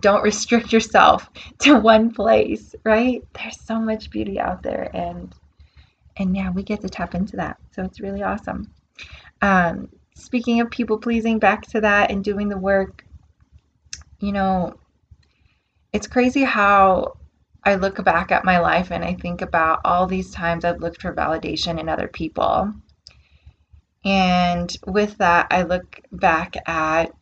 don't 0.00 0.22
restrict 0.22 0.72
yourself 0.72 1.30
to 1.60 1.80
one 1.80 2.12
place, 2.12 2.74
right? 2.84 3.22
There's 3.32 3.58
so 3.58 3.80
much 3.80 4.10
beauty 4.10 4.38
out 4.38 4.62
there 4.62 4.94
and 4.94 5.34
and 6.18 6.36
yeah, 6.36 6.50
we 6.50 6.62
get 6.62 6.82
to 6.82 6.90
tap 6.90 7.14
into 7.14 7.36
that. 7.36 7.56
So 7.74 7.82
it's 7.82 7.98
really 8.00 8.22
awesome. 8.22 8.68
Um, 9.40 9.88
speaking 10.14 10.60
of 10.60 10.70
people 10.70 10.98
pleasing, 10.98 11.38
back 11.38 11.62
to 11.68 11.80
that 11.80 12.10
and 12.10 12.22
doing 12.22 12.50
the 12.50 12.58
work, 12.58 13.06
you 14.20 14.32
know, 14.32 14.74
it's 15.94 16.06
crazy 16.06 16.42
how 16.42 17.16
I 17.64 17.76
look 17.76 18.02
back 18.04 18.32
at 18.32 18.44
my 18.44 18.58
life 18.58 18.90
and 18.90 19.04
I 19.04 19.14
think 19.14 19.40
about 19.40 19.80
all 19.84 20.06
these 20.06 20.32
times 20.32 20.64
I've 20.64 20.80
looked 20.80 21.00
for 21.00 21.14
validation 21.14 21.78
in 21.78 21.88
other 21.88 22.08
people. 22.08 22.72
And 24.04 24.76
with 24.86 25.18
that, 25.18 25.46
I 25.50 25.62
look 25.62 26.00
back 26.10 26.56
at 26.66 27.12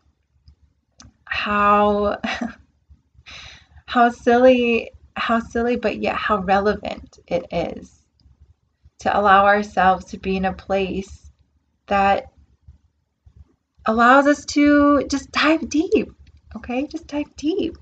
how 1.25 2.19
how 3.87 4.09
silly 4.11 4.91
how 5.17 5.41
silly 5.41 5.77
but 5.77 5.99
yet 5.99 6.17
how 6.17 6.39
relevant 6.39 7.19
it 7.27 7.45
is 7.53 8.01
to 9.01 9.19
allow 9.19 9.45
ourselves 9.45 10.07
to 10.07 10.19
be 10.19 10.37
in 10.37 10.45
a 10.45 10.53
place 10.53 11.31
that 11.87 12.31
allows 13.87 14.27
us 14.27 14.45
to 14.45 15.05
just 15.09 15.31
dive 15.33 15.69
deep 15.69 16.13
okay 16.57 16.87
just 16.87 17.07
dive 17.07 17.35
deep 17.37 17.77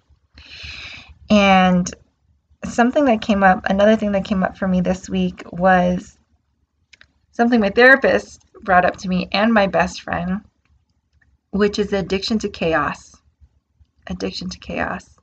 and 1.31 1.95
something 2.73 3.05
that 3.07 3.21
came 3.21 3.43
up 3.43 3.65
another 3.69 3.97
thing 3.97 4.13
that 4.13 4.25
came 4.25 4.43
up 4.43 4.57
for 4.57 4.69
me 4.69 4.81
this 4.81 5.09
week 5.09 5.43
was 5.53 6.19
something 7.33 7.61
my 7.61 7.71
therapist 7.71 8.45
brought 8.63 8.85
up 8.85 8.97
to 8.97 9.09
me 9.09 9.29
and 9.33 9.53
my 9.53 9.67
best 9.67 10.03
friend 10.03 10.41
which 11.51 11.79
is 11.79 11.93
addiction 11.93 12.39
to 12.39 12.49
chaos 12.49 13.19
addiction 14.09 14.49
to 14.49 14.59
chaos. 14.59 15.19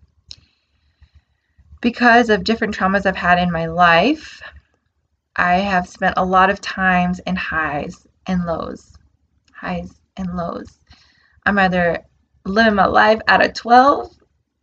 Because 1.81 2.29
of 2.29 2.43
different 2.43 2.75
traumas 2.75 3.05
I've 3.05 3.15
had 3.15 3.39
in 3.39 3.51
my 3.51 3.65
life, 3.65 4.41
I 5.35 5.55
have 5.55 5.87
spent 5.87 6.15
a 6.17 6.25
lot 6.25 6.49
of 6.49 6.61
times 6.61 7.19
in 7.19 7.35
highs 7.35 8.07
and 8.27 8.45
lows. 8.45 8.97
Highs 9.53 9.93
and 10.17 10.35
lows. 10.35 10.79
I'm 11.45 11.59
either 11.59 12.03
living 12.45 12.75
my 12.75 12.85
life 12.85 13.19
at 13.27 13.45
a 13.45 13.51
12 13.51 14.09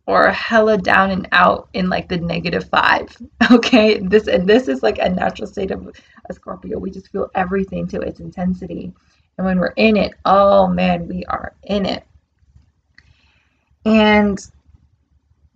or 0.05 0.31
hella 0.31 0.77
down 0.77 1.11
and 1.11 1.27
out 1.31 1.69
in 1.73 1.89
like 1.89 2.09
the 2.09 2.17
negative 2.17 2.69
five. 2.69 3.15
Okay. 3.51 3.99
This 3.99 4.27
and 4.27 4.47
this 4.47 4.67
is 4.67 4.81
like 4.81 4.99
a 4.99 5.09
natural 5.09 5.47
state 5.47 5.71
of 5.71 5.93
a 6.29 6.33
Scorpio. 6.33 6.79
We 6.79 6.91
just 6.91 7.11
feel 7.11 7.29
everything 7.35 7.87
to 7.89 7.99
its 8.01 8.19
intensity. 8.19 8.93
And 9.37 9.45
when 9.45 9.59
we're 9.59 9.73
in 9.75 9.97
it, 9.97 10.13
oh 10.25 10.67
man, 10.67 11.07
we 11.07 11.25
are 11.25 11.53
in 11.63 11.85
it. 11.85 12.03
And 13.85 14.39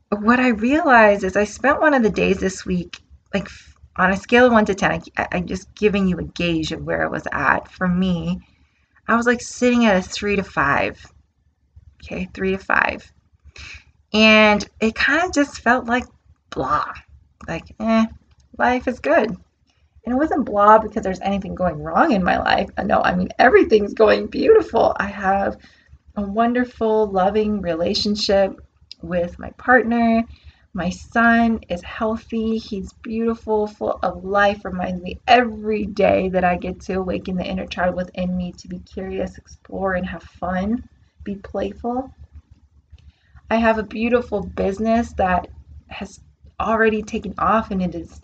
what 0.09 0.39
I 0.39 0.49
realized 0.49 1.23
is 1.23 1.35
I 1.35 1.45
spent 1.45 1.81
one 1.81 1.93
of 1.93 2.03
the 2.03 2.09
days 2.09 2.39
this 2.39 2.65
week, 2.65 3.01
like 3.33 3.49
on 3.95 4.11
a 4.11 4.17
scale 4.17 4.45
of 4.45 4.51
one 4.51 4.65
to 4.65 4.75
10, 4.75 5.03
I, 5.17 5.27
I'm 5.31 5.47
just 5.47 5.73
giving 5.75 6.07
you 6.07 6.17
a 6.19 6.23
gauge 6.23 6.71
of 6.71 6.83
where 6.83 7.03
I 7.03 7.07
was 7.07 7.27
at. 7.31 7.71
For 7.71 7.87
me, 7.87 8.39
I 9.07 9.15
was 9.15 9.25
like 9.25 9.41
sitting 9.41 9.85
at 9.85 9.97
a 9.97 10.01
three 10.01 10.35
to 10.35 10.43
five. 10.43 11.03
Okay, 12.03 12.29
three 12.33 12.51
to 12.51 12.57
five. 12.57 13.11
And 14.13 14.67
it 14.79 14.95
kind 14.95 15.23
of 15.25 15.33
just 15.33 15.61
felt 15.61 15.85
like 15.85 16.05
blah. 16.49 16.93
Like, 17.47 17.75
eh, 17.79 18.05
life 18.57 18.87
is 18.87 18.99
good. 18.99 19.29
And 19.29 20.15
it 20.15 20.17
wasn't 20.17 20.45
blah 20.45 20.79
because 20.79 21.03
there's 21.03 21.19
anything 21.19 21.55
going 21.55 21.83
wrong 21.83 22.13
in 22.13 22.23
my 22.23 22.37
life. 22.39 22.69
No, 22.83 23.01
I 23.01 23.15
mean, 23.15 23.29
everything's 23.39 23.93
going 23.93 24.27
beautiful. 24.27 24.95
I 24.97 25.07
have 25.07 25.57
a 26.15 26.21
wonderful, 26.21 27.07
loving 27.07 27.61
relationship 27.61 28.53
with 29.01 29.37
my 29.37 29.49
partner. 29.51 30.23
My 30.73 30.89
son 30.89 31.59
is 31.69 31.81
healthy. 31.83 32.57
He's 32.57 32.93
beautiful, 33.03 33.67
full 33.67 33.99
of 34.03 34.23
life. 34.23 34.63
Reminds 34.63 35.01
me 35.01 35.19
every 35.27 35.85
day 35.85 36.29
that 36.29 36.43
I 36.43 36.55
get 36.55 36.79
to 36.81 36.95
awaken 36.95 37.35
the 37.35 37.45
inner 37.45 37.65
child 37.65 37.95
within 37.95 38.37
me 38.37 38.53
to 38.53 38.67
be 38.67 38.79
curious, 38.79 39.37
explore, 39.37 39.93
and 39.95 40.05
have 40.05 40.23
fun, 40.23 40.83
be 41.23 41.35
playful. 41.35 42.11
I 43.49 43.55
have 43.55 43.77
a 43.77 43.83
beautiful 43.83 44.41
business 44.41 45.13
that 45.13 45.47
has 45.87 46.19
already 46.59 47.01
taken 47.01 47.33
off 47.37 47.71
and 47.71 47.81
it 47.81 47.95
is 47.95 48.19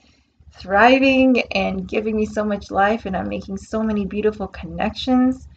thriving 0.52 1.42
and 1.54 1.88
giving 1.88 2.16
me 2.16 2.26
so 2.26 2.44
much 2.44 2.72
life, 2.72 3.06
and 3.06 3.16
I'm 3.18 3.30
making 3.30 3.58
so 3.58 3.82
many 3.82 4.06
beautiful 4.06 4.48
connections. 4.48 5.48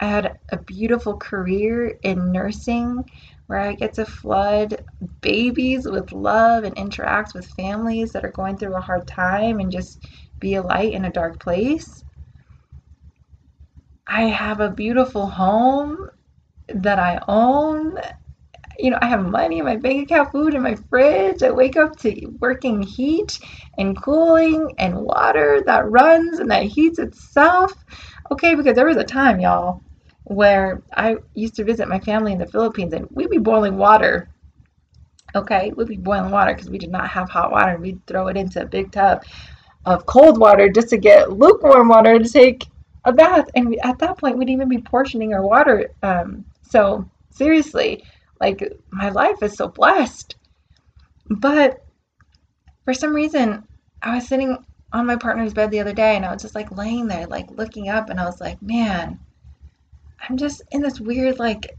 I 0.00 0.06
had 0.06 0.38
a 0.50 0.56
beautiful 0.56 1.16
career 1.16 1.98
in 2.02 2.32
nursing 2.32 3.04
where 3.48 3.58
I 3.58 3.74
get 3.74 3.94
to 3.94 4.06
flood 4.06 4.82
babies 5.20 5.86
with 5.86 6.12
love 6.12 6.64
and 6.64 6.76
interact 6.78 7.34
with 7.34 7.46
families 7.48 8.12
that 8.12 8.24
are 8.24 8.30
going 8.30 8.56
through 8.56 8.76
a 8.76 8.80
hard 8.80 9.06
time 9.06 9.60
and 9.60 9.70
just 9.70 10.06
be 10.38 10.54
a 10.54 10.62
light 10.62 10.92
in 10.92 11.04
a 11.04 11.12
dark 11.12 11.38
place. 11.40 12.04
I 14.06 14.22
have 14.22 14.60
a 14.60 14.70
beautiful 14.70 15.26
home 15.26 16.10
that 16.68 16.98
I 16.98 17.20
own. 17.28 17.98
You 18.82 18.90
know, 18.90 18.98
I 19.02 19.06
have 19.06 19.26
money 19.26 19.58
in 19.58 19.64
my 19.64 19.76
bank 19.76 20.04
account, 20.04 20.32
food 20.32 20.54
in 20.54 20.62
my 20.62 20.74
fridge. 20.74 21.42
I 21.42 21.50
wake 21.50 21.76
up 21.76 21.96
to 22.00 22.26
working 22.40 22.82
heat 22.82 23.38
and 23.78 24.00
cooling 24.00 24.74
and 24.78 24.96
water 24.96 25.62
that 25.66 25.90
runs 25.90 26.38
and 26.38 26.50
that 26.50 26.64
heats 26.64 26.98
itself. 26.98 27.72
Okay, 28.30 28.54
because 28.54 28.74
there 28.74 28.86
was 28.86 28.96
a 28.96 29.04
time, 29.04 29.40
y'all, 29.40 29.82
where 30.24 30.82
I 30.96 31.16
used 31.34 31.56
to 31.56 31.64
visit 31.64 31.88
my 31.88 32.00
family 32.00 32.32
in 32.32 32.38
the 32.38 32.46
Philippines 32.46 32.92
and 32.92 33.06
we'd 33.10 33.30
be 33.30 33.38
boiling 33.38 33.76
water. 33.76 34.30
Okay, 35.34 35.72
we'd 35.76 35.88
be 35.88 35.96
boiling 35.96 36.30
water 36.30 36.54
because 36.54 36.70
we 36.70 36.78
did 36.78 36.90
not 36.90 37.08
have 37.10 37.28
hot 37.28 37.52
water. 37.52 37.76
We'd 37.76 38.04
throw 38.06 38.28
it 38.28 38.36
into 38.36 38.62
a 38.62 38.66
big 38.66 38.92
tub 38.92 39.24
of 39.84 40.06
cold 40.06 40.38
water 40.38 40.68
just 40.68 40.88
to 40.90 40.96
get 40.96 41.32
lukewarm 41.32 41.88
water 41.88 42.18
to 42.18 42.28
take 42.28 42.66
a 43.04 43.12
bath. 43.12 43.48
And 43.54 43.68
we, 43.68 43.78
at 43.80 43.98
that 43.98 44.18
point, 44.18 44.38
we'd 44.38 44.50
even 44.50 44.68
be 44.68 44.80
portioning 44.80 45.34
our 45.34 45.42
water. 45.42 45.90
Um, 46.02 46.44
so, 46.62 47.08
seriously, 47.30 48.04
like 48.40 48.62
my 48.90 49.10
life 49.10 49.42
is 49.42 49.54
so 49.54 49.68
blessed. 49.68 50.36
But 51.28 51.84
for 52.84 52.94
some 52.94 53.14
reason, 53.14 53.66
I 54.02 54.16
was 54.16 54.26
sitting 54.26 54.56
on 54.92 55.06
my 55.06 55.16
partner's 55.16 55.54
bed 55.54 55.70
the 55.70 55.80
other 55.80 55.92
day 55.92 56.16
and 56.16 56.24
I 56.24 56.32
was 56.32 56.42
just 56.42 56.54
like 56.54 56.76
laying 56.76 57.06
there, 57.06 57.26
like 57.26 57.50
looking 57.50 57.88
up, 57.88 58.10
and 58.10 58.18
I 58.18 58.24
was 58.24 58.40
like, 58.40 58.60
man, 58.62 59.20
I'm 60.28 60.36
just 60.36 60.62
in 60.72 60.82
this 60.82 61.00
weird 61.00 61.38
like 61.38 61.76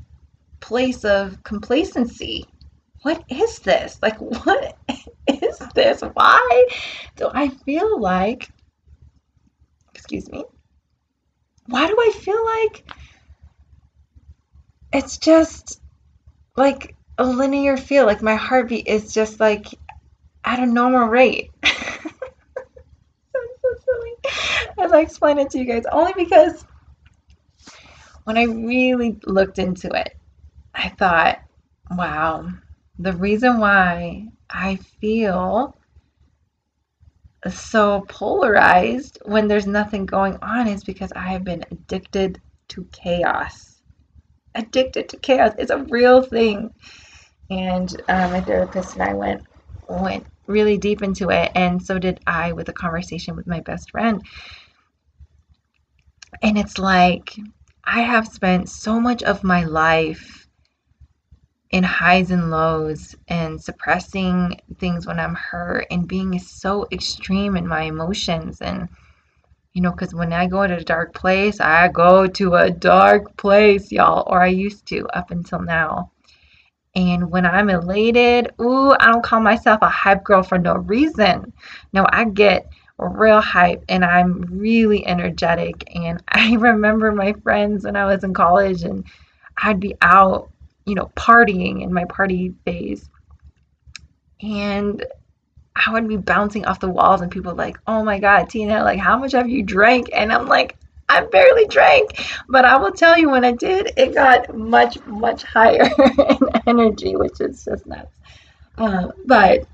place 0.59 1.03
of 1.03 1.43
complacency. 1.43 2.45
What 3.01 3.23
is 3.29 3.59
this? 3.59 3.99
Like 4.01 4.19
what 4.45 4.77
is 5.27 5.59
this? 5.75 6.01
Why 6.01 6.67
do 7.15 7.29
I 7.33 7.49
feel 7.49 7.99
like 7.99 8.49
excuse 9.93 10.29
me? 10.31 10.45
Why 11.67 11.87
do 11.87 11.95
I 11.99 12.11
feel 12.19 12.45
like 12.45 12.85
it's 14.93 15.17
just 15.17 15.80
like 16.55 16.95
a 17.17 17.23
linear 17.23 17.77
feel 17.77 18.05
like 18.05 18.21
my 18.21 18.35
heartbeat 18.35 18.87
is 18.87 19.13
just 19.13 19.39
like 19.39 19.67
at 20.43 20.59
a 20.59 20.65
normal 20.65 21.07
rate. 21.07 21.51
So 24.75 24.83
as 24.83 24.91
I 24.91 25.01
explain 25.01 25.37
it 25.37 25.49
to 25.51 25.59
you 25.59 25.65
guys, 25.65 25.83
only 25.91 26.13
because 26.15 26.65
when 28.23 28.37
I 28.37 28.43
really 28.43 29.17
looked 29.25 29.59
into 29.59 29.89
it, 29.89 30.15
I 30.73 30.89
thought, 30.89 31.39
wow, 31.91 32.49
the 32.99 33.13
reason 33.13 33.59
why 33.59 34.27
I 34.49 34.75
feel 34.75 35.75
so 37.49 38.05
polarized 38.07 39.17
when 39.25 39.47
there's 39.47 39.67
nothing 39.67 40.05
going 40.05 40.37
on 40.41 40.67
is 40.67 40.83
because 40.83 41.11
I 41.13 41.27
have 41.29 41.43
been 41.43 41.65
addicted 41.71 42.39
to 42.69 42.87
chaos. 42.91 43.70
Addicted 44.55 45.09
to 45.09 45.17
chaos. 45.17 45.53
It's 45.57 45.71
a 45.71 45.83
real 45.89 46.21
thing. 46.21 46.71
And 47.49 48.01
um, 48.09 48.31
my 48.31 48.41
therapist 48.41 48.95
and 48.95 49.03
I 49.03 49.13
went 49.13 49.43
went 49.89 50.25
really 50.47 50.77
deep 50.77 51.03
into 51.03 51.29
it, 51.29 51.51
and 51.55 51.81
so 51.81 51.99
did 51.99 52.19
I 52.27 52.53
with 52.53 52.69
a 52.69 52.73
conversation 52.73 53.35
with 53.35 53.47
my 53.47 53.59
best 53.61 53.91
friend. 53.91 54.21
And 56.41 56.57
it's 56.57 56.77
like 56.77 57.35
I 57.85 58.01
have 58.01 58.27
spent 58.27 58.69
so 58.69 58.99
much 58.99 59.23
of 59.23 59.43
my 59.43 59.63
life 59.65 60.47
in 61.71 61.83
highs 61.83 62.31
and 62.31 62.51
lows 62.51 63.15
and 63.29 63.61
suppressing 63.61 64.59
things 64.79 65.07
when 65.07 65.19
I'm 65.19 65.35
hurt 65.35 65.87
and 65.89 66.07
being 66.07 66.37
so 66.39 66.87
extreme 66.91 67.55
in 67.55 67.67
my 67.67 67.83
emotions. 67.83 68.61
And, 68.61 68.89
you 69.73 69.81
know, 69.81 69.91
because 69.91 70.13
when 70.13 70.33
I 70.33 70.47
go 70.47 70.65
to 70.67 70.77
a 70.77 70.83
dark 70.83 71.13
place, 71.13 71.59
I 71.59 71.87
go 71.87 72.27
to 72.27 72.55
a 72.55 72.69
dark 72.69 73.35
place, 73.37 73.91
y'all, 73.91 74.23
or 74.27 74.41
I 74.41 74.47
used 74.47 74.85
to 74.87 75.07
up 75.07 75.31
until 75.31 75.59
now. 75.59 76.11
And 76.93 77.31
when 77.31 77.45
I'm 77.45 77.69
elated, 77.69 78.51
ooh, 78.59 78.91
I 78.91 79.07
don't 79.07 79.23
call 79.23 79.39
myself 79.39 79.81
a 79.81 79.89
hype 79.89 80.23
girl 80.23 80.43
for 80.43 80.57
no 80.57 80.75
reason. 80.75 81.53
No, 81.93 82.05
I 82.09 82.25
get 82.25 82.69
real 82.97 83.39
hype 83.39 83.83
and 83.87 84.03
I'm 84.03 84.41
really 84.41 85.05
energetic. 85.07 85.83
And 85.95 86.21
I 86.27 86.55
remember 86.55 87.11
my 87.11 87.33
friends 87.33 87.85
when 87.85 87.95
I 87.95 88.05
was 88.05 88.23
in 88.23 88.33
college 88.33 88.83
and 88.83 89.05
I'd 89.57 89.79
be 89.79 89.95
out 90.01 90.51
you 90.85 90.95
know, 90.95 91.11
partying 91.15 91.81
in 91.81 91.93
my 91.93 92.05
party 92.05 92.53
phase. 92.65 93.09
And 94.41 95.05
I 95.75 95.91
would 95.91 96.07
be 96.07 96.17
bouncing 96.17 96.65
off 96.65 96.79
the 96.79 96.89
walls, 96.89 97.21
and 97.21 97.31
people 97.31 97.55
like, 97.55 97.77
"Oh 97.87 98.03
my 98.03 98.19
God, 98.19 98.49
Tina! 98.49 98.83
Like, 98.83 98.99
how 98.99 99.17
much 99.17 99.31
have 99.33 99.49
you 99.49 99.63
drank?" 99.63 100.09
And 100.13 100.31
I'm 100.31 100.47
like, 100.47 100.77
"I 101.09 101.23
barely 101.25 101.65
drank," 101.67 102.23
but 102.49 102.65
I 102.65 102.77
will 102.77 102.91
tell 102.91 103.17
you, 103.17 103.29
when 103.29 103.45
I 103.45 103.53
did, 103.53 103.93
it 103.97 104.13
got 104.13 104.55
much, 104.55 104.97
much 105.05 105.43
higher 105.43 105.83
in 106.29 106.39
energy, 106.67 107.15
which 107.15 107.39
is 107.39 107.63
just 107.63 107.85
nuts. 107.87 108.15
Uh, 108.77 109.09
but 109.25 109.65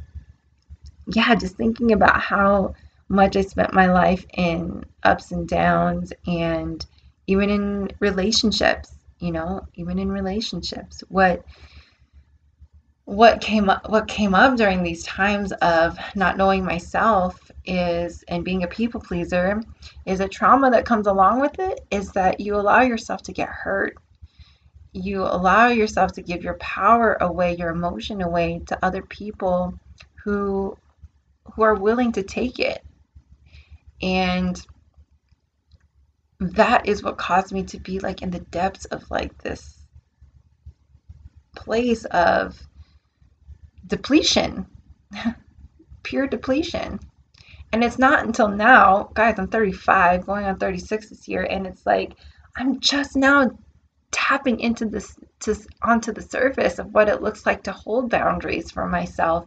yeah, 1.07 1.33
just 1.35 1.55
thinking 1.55 1.93
about 1.93 2.19
how 2.21 2.75
much 3.09 3.35
I 3.35 3.41
spent 3.41 3.73
my 3.73 3.91
life 3.91 4.25
in 4.33 4.83
ups 5.03 5.31
and 5.31 5.47
downs, 5.47 6.13
and 6.27 6.85
even 7.27 7.49
in 7.49 7.89
relationships, 7.99 8.93
you 9.19 9.31
know, 9.31 9.65
even 9.75 9.99
in 9.99 10.11
relationships, 10.11 11.03
what 11.09 11.43
what 13.07 13.39
came 13.39 13.69
up 13.69 13.89
what 13.89 14.05
came 14.05 14.35
up 14.35 14.57
during 14.57 14.83
these 14.83 15.01
times 15.03 15.53
of 15.61 15.97
not 16.13 16.35
knowing 16.35 16.65
myself 16.65 17.49
is 17.63 18.21
and 18.27 18.43
being 18.43 18.63
a 18.63 18.67
people 18.67 18.99
pleaser 18.99 19.61
is 20.05 20.19
a 20.19 20.27
trauma 20.27 20.69
that 20.69 20.85
comes 20.85 21.07
along 21.07 21.39
with 21.39 21.57
it 21.57 21.79
is 21.89 22.11
that 22.11 22.41
you 22.41 22.53
allow 22.53 22.81
yourself 22.81 23.21
to 23.23 23.31
get 23.31 23.47
hurt. 23.47 23.95
You 24.91 25.21
allow 25.21 25.69
yourself 25.69 26.11
to 26.13 26.21
give 26.21 26.43
your 26.43 26.55
power 26.55 27.17
away 27.21 27.55
your 27.55 27.69
emotion 27.69 28.21
away 28.21 28.59
to 28.65 28.85
other 28.85 29.01
people 29.03 29.73
who 30.25 30.77
who 31.53 31.61
are 31.61 31.75
willing 31.75 32.11
to 32.11 32.23
take 32.23 32.59
it. 32.59 32.83
And 34.01 34.61
that 36.41 36.85
is 36.89 37.01
what 37.01 37.17
caused 37.17 37.53
me 37.53 37.63
to 37.63 37.79
be 37.79 37.99
like 37.99 38.21
in 38.21 38.31
the 38.31 38.41
depths 38.41 38.83
of 38.83 39.09
like 39.09 39.37
this 39.37 39.85
place 41.55 42.03
of 42.03 42.66
depletion, 43.87 44.65
pure 46.03 46.27
depletion. 46.27 46.99
And 47.73 47.83
it's 47.83 47.99
not 47.99 48.25
until 48.25 48.47
now, 48.47 49.11
guys, 49.13 49.37
I'm 49.37 49.47
35, 49.47 50.25
going 50.25 50.45
on 50.45 50.57
36 50.57 51.09
this 51.09 51.27
year, 51.27 51.43
and 51.43 51.67
it's 51.67 51.85
like 51.85 52.15
I'm 52.57 52.79
just 52.79 53.15
now 53.15 53.51
tapping 54.11 54.59
into 54.59 54.85
this 54.85 55.17
to 55.39 55.55
onto 55.83 56.11
the 56.11 56.21
surface 56.21 56.79
of 56.79 56.93
what 56.93 57.09
it 57.09 57.21
looks 57.21 57.45
like 57.45 57.63
to 57.63 57.71
hold 57.71 58.09
boundaries 58.09 58.71
for 58.71 58.87
myself, 58.87 59.45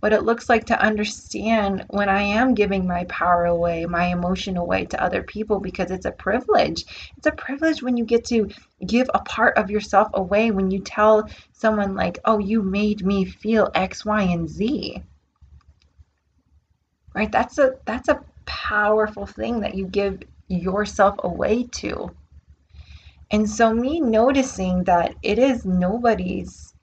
what 0.00 0.12
it 0.12 0.22
looks 0.22 0.48
like 0.48 0.66
to 0.66 0.80
understand 0.80 1.84
when 1.90 2.08
I 2.08 2.22
am 2.22 2.54
giving 2.54 2.86
my 2.86 3.04
power 3.04 3.46
away, 3.46 3.84
my 3.86 4.06
emotion 4.06 4.56
away 4.56 4.84
to 4.86 5.02
other 5.02 5.22
people 5.22 5.58
because 5.58 5.90
it's 5.90 6.06
a 6.06 6.12
privilege. 6.12 6.84
It's 7.16 7.26
a 7.26 7.32
privilege 7.32 7.82
when 7.82 7.96
you 7.96 8.04
get 8.04 8.24
to 8.26 8.48
give 8.86 9.10
a 9.12 9.20
part 9.20 9.56
of 9.58 9.70
yourself 9.70 10.08
away 10.14 10.50
when 10.50 10.70
you 10.70 10.80
tell 10.80 11.28
someone 11.52 11.94
like, 11.94 12.18
"Oh, 12.24 12.38
you 12.38 12.62
made 12.62 13.04
me 13.04 13.24
feel 13.24 13.70
X, 13.74 14.04
Y, 14.04 14.22
and 14.22 14.48
Z." 14.48 15.02
Right? 17.14 17.30
That's 17.30 17.58
a 17.58 17.74
that's 17.84 18.08
a 18.08 18.24
powerful 18.46 19.26
thing 19.26 19.60
that 19.60 19.74
you 19.74 19.86
give 19.86 20.22
yourself 20.48 21.16
away 21.18 21.64
to. 21.64 22.14
And 23.32 23.48
so 23.48 23.72
me 23.72 23.98
noticing 23.98 24.84
that 24.84 25.14
it 25.22 25.38
is 25.38 25.64
nobody's 25.64 26.74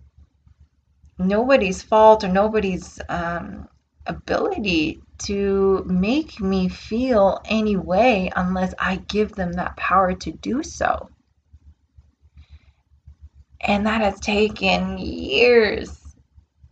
nobody's 1.20 1.84
fault 1.84 2.24
or 2.24 2.30
nobody's 2.30 3.00
um, 3.10 3.68
ability 4.08 5.00
to 5.20 5.84
make 5.86 6.40
me 6.40 6.68
feel 6.70 7.40
any 7.46 7.76
way 7.76 8.32
unless 8.36 8.74
I 8.80 8.96
give 9.08 9.34
them 9.34 9.54
that 9.54 9.76
power 9.78 10.14
to 10.14 10.32
do 10.32 10.64
so. 10.64 11.10
And 13.62 13.86
that 13.86 14.02
has 14.02 14.20
taken 14.20 14.98
years 14.98 16.00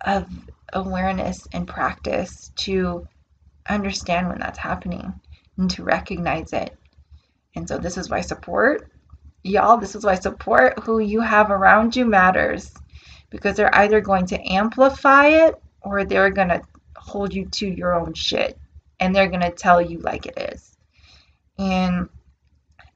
of 0.06 0.28
awareness 0.74 1.46
and 1.52 1.68
practice 1.68 2.52
to 2.56 3.06
understand 3.68 4.30
when 4.30 4.40
that's 4.40 4.58
happening 4.58 5.14
and 5.58 5.70
to 5.72 5.84
recognize 5.84 6.54
it. 6.54 6.76
And 7.56 7.68
so, 7.68 7.78
this 7.78 7.98
is 7.98 8.10
why 8.10 8.22
support 8.22 8.90
Y'all, 9.48 9.78
this 9.78 9.96
is 9.96 10.04
why 10.04 10.16
support 10.16 10.78
who 10.80 11.00
you 11.00 11.22
have 11.22 11.52
around 11.52 11.96
you 11.96 12.06
matters 12.06 12.74
because 13.30 13.56
they're 13.56 13.74
either 13.76 14.02
going 14.02 14.26
to 14.26 14.52
amplify 14.52 15.28
it 15.28 15.56
or 15.82 16.04
they're 16.04 16.30
going 16.30 16.50
to 16.50 16.62
hold 16.98 17.34
you 17.34 17.46
to 17.46 17.66
your 17.66 17.96
own 17.96 18.14
shit 18.14 18.60
and 19.00 19.16
they're 19.16 19.30
going 19.30 19.42
to 19.42 19.52
tell 19.52 19.82
you 19.82 20.00
like 20.00 20.26
it 20.26 20.38
is. 20.54 20.78
And 21.58 22.10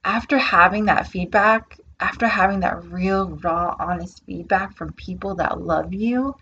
after 0.04 0.36
having 0.36 0.84
that 0.86 1.06
feedback, 1.06 1.78
after 2.00 2.28
having 2.28 2.60
that 2.60 2.84
real, 2.84 3.30
raw, 3.42 3.74
honest 3.78 4.22
feedback 4.26 4.76
from 4.76 4.92
people 4.92 5.34
that 5.36 5.60
love 5.60 5.94
you, 5.94 6.36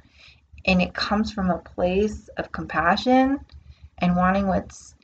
and 0.65 0.83
it 0.83 0.93
comes 0.93 1.33
from 1.33 1.51
a 1.51 1.59
place 1.59 2.29
of 2.37 2.51
compassion 2.51 3.39
and 3.99 4.17
wanting 4.17 4.49
what's 4.49 4.95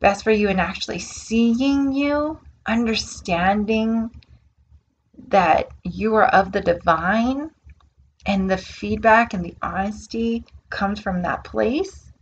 best 0.00 0.24
for 0.24 0.32
you 0.32 0.48
and 0.48 0.60
actually 0.60 0.98
seeing 0.98 1.92
you 1.92 2.38
understanding 2.66 4.10
that 5.28 5.70
you 5.84 6.14
are 6.14 6.26
of 6.26 6.52
the 6.52 6.60
divine 6.60 7.50
and 8.26 8.50
the 8.50 8.56
feedback 8.56 9.34
and 9.34 9.44
the 9.44 9.54
honesty 9.62 10.44
comes 10.70 11.00
from 11.00 11.22
that 11.22 11.44
place, 11.44 12.12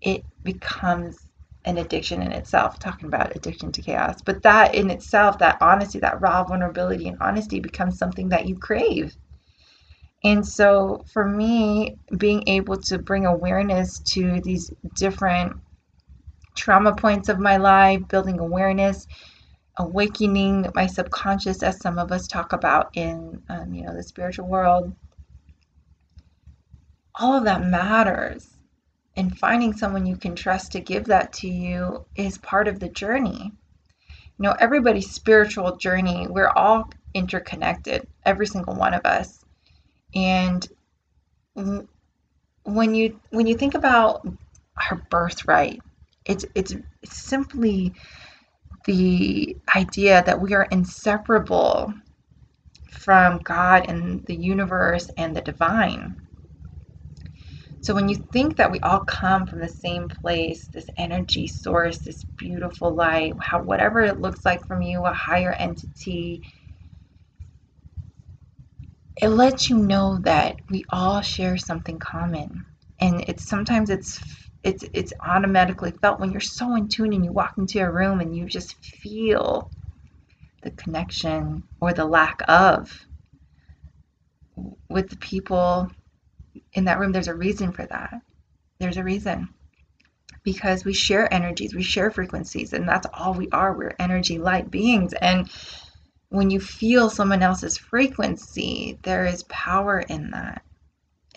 it 0.00 0.24
becomes 0.42 1.26
an 1.64 1.78
addiction 1.78 2.22
in 2.22 2.32
itself, 2.32 2.78
talking 2.78 3.06
about 3.08 3.34
addiction 3.34 3.72
to 3.72 3.82
chaos. 3.82 4.22
But 4.22 4.42
that 4.42 4.74
in 4.74 4.90
itself, 4.90 5.38
that 5.38 5.58
honesty, 5.60 5.98
that 5.98 6.20
raw 6.20 6.44
vulnerability 6.44 7.08
and 7.08 7.18
honesty 7.20 7.60
becomes 7.60 7.98
something 7.98 8.28
that 8.28 8.46
you 8.46 8.56
crave. 8.56 9.16
And 10.24 10.46
so 10.46 11.04
for 11.12 11.28
me, 11.28 11.96
being 12.16 12.48
able 12.48 12.76
to 12.82 12.98
bring 12.98 13.26
awareness 13.26 13.98
to 14.00 14.40
these 14.40 14.70
different 14.94 15.56
trauma 16.54 16.94
points 16.94 17.28
of 17.28 17.38
my 17.38 17.56
life, 17.56 18.06
building 18.08 18.38
awareness, 18.38 19.06
awakening 19.76 20.70
my 20.74 20.86
subconscious, 20.86 21.62
as 21.62 21.80
some 21.80 21.98
of 21.98 22.12
us 22.12 22.26
talk 22.26 22.52
about 22.52 22.90
in 22.94 23.42
um, 23.48 23.74
you 23.74 23.84
know 23.84 23.94
the 23.94 24.02
spiritual 24.02 24.46
world. 24.48 24.92
All 27.14 27.34
of 27.34 27.44
that 27.44 27.64
matters, 27.64 28.48
and 29.16 29.36
finding 29.38 29.72
someone 29.72 30.06
you 30.06 30.16
can 30.16 30.34
trust 30.34 30.72
to 30.72 30.80
give 30.80 31.04
that 31.06 31.32
to 31.34 31.48
you 31.48 32.04
is 32.14 32.38
part 32.38 32.68
of 32.68 32.80
the 32.80 32.88
journey. 32.88 33.52
You 34.38 34.42
know, 34.42 34.54
everybody's 34.58 35.10
spiritual 35.10 35.76
journey, 35.76 36.26
we're 36.28 36.50
all 36.50 36.90
interconnected, 37.14 38.06
every 38.24 38.46
single 38.46 38.74
one 38.74 38.92
of 38.92 39.06
us. 39.06 39.42
And 40.14 40.68
when 42.64 42.94
you 42.94 43.18
when 43.30 43.46
you 43.46 43.56
think 43.56 43.74
about 43.74 44.26
our 44.90 44.96
birthright, 45.10 45.80
it's 46.26 46.44
it's 46.54 46.74
simply 47.04 47.94
the 48.86 49.56
idea 49.74 50.22
that 50.24 50.40
we 50.40 50.54
are 50.54 50.68
inseparable 50.70 51.92
from 52.90 53.38
God 53.38 53.88
and 53.88 54.24
the 54.26 54.34
universe 54.36 55.10
and 55.18 55.36
the 55.36 55.42
divine. 55.42 56.16
So 57.80 57.94
when 57.94 58.08
you 58.08 58.16
think 58.16 58.56
that 58.56 58.72
we 58.72 58.80
all 58.80 59.00
come 59.00 59.46
from 59.46 59.60
the 59.60 59.68
same 59.68 60.08
place, 60.08 60.68
this 60.68 60.88
energy 60.96 61.46
source, 61.46 61.98
this 61.98 62.24
beautiful 62.36 62.92
light, 62.94 63.34
how 63.40 63.62
whatever 63.62 64.00
it 64.02 64.20
looks 64.20 64.44
like 64.44 64.66
from 64.66 64.82
you, 64.82 65.04
a 65.04 65.12
higher 65.12 65.52
entity, 65.52 66.42
it 69.22 69.28
lets 69.28 69.70
you 69.70 69.78
know 69.78 70.18
that 70.22 70.56
we 70.68 70.84
all 70.90 71.20
share 71.20 71.56
something 71.56 71.98
common. 71.98 72.64
And 73.00 73.22
it's 73.28 73.46
sometimes 73.46 73.90
it's 73.90 74.20
it's 74.66 74.84
it's 74.92 75.12
automatically 75.24 75.92
felt 75.92 76.18
when 76.18 76.32
you're 76.32 76.40
so 76.40 76.74
in 76.74 76.88
tune 76.88 77.12
and 77.12 77.24
you 77.24 77.30
walk 77.30 77.56
into 77.56 77.78
a 77.78 77.88
room 77.88 78.20
and 78.20 78.36
you 78.36 78.46
just 78.46 78.74
feel 78.84 79.70
the 80.62 80.72
connection 80.72 81.62
or 81.80 81.92
the 81.92 82.04
lack 82.04 82.42
of 82.48 83.06
with 84.88 85.08
the 85.08 85.16
people 85.18 85.88
in 86.72 86.84
that 86.84 86.98
room 86.98 87.12
there's 87.12 87.28
a 87.28 87.34
reason 87.34 87.70
for 87.70 87.86
that. 87.86 88.20
There's 88.80 88.96
a 88.96 89.04
reason. 89.04 89.48
Because 90.42 90.84
we 90.84 90.92
share 90.92 91.32
energies 91.32 91.72
we 91.72 91.84
share 91.84 92.10
frequencies 92.10 92.72
and 92.72 92.88
that's 92.88 93.06
all 93.14 93.34
we 93.34 93.48
are. 93.50 93.72
We're 93.72 93.94
energy 94.00 94.38
light 94.38 94.68
beings. 94.68 95.12
And 95.12 95.48
when 96.30 96.50
you 96.50 96.58
feel 96.58 97.08
someone 97.08 97.42
else's 97.42 97.78
frequency 97.78 98.98
there 99.04 99.26
is 99.26 99.44
power 99.44 100.00
in 100.00 100.32
that 100.32 100.62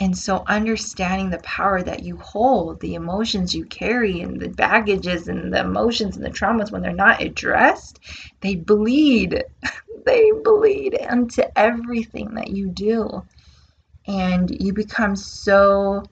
and 0.02 0.18
so, 0.18 0.44
understanding 0.48 1.30
the 1.30 1.40
power 1.40 1.84
that 1.84 2.04
you 2.04 2.16
hold, 2.18 2.80
the 2.80 2.96
emotions 2.96 3.54
you 3.54 3.66
carry, 3.66 4.22
and 4.22 4.40
the 4.40 4.48
baggages 4.48 5.28
and 5.28 5.54
the 5.54 5.60
emotions 5.60 6.16
and 6.16 6.26
the 6.26 6.30
traumas, 6.30 6.72
when 6.72 6.82
they're 6.82 6.94
not 6.94 7.22
addressed, 7.22 8.00
they 8.40 8.56
bleed. 8.56 9.44
they 10.06 10.32
bleed 10.44 10.94
into 10.94 11.60
everything 11.60 12.36
that 12.36 12.50
you 12.50 12.70
do. 12.70 13.26
And 14.08 14.50
you 14.50 14.72
become 14.72 15.18
so 15.18 16.04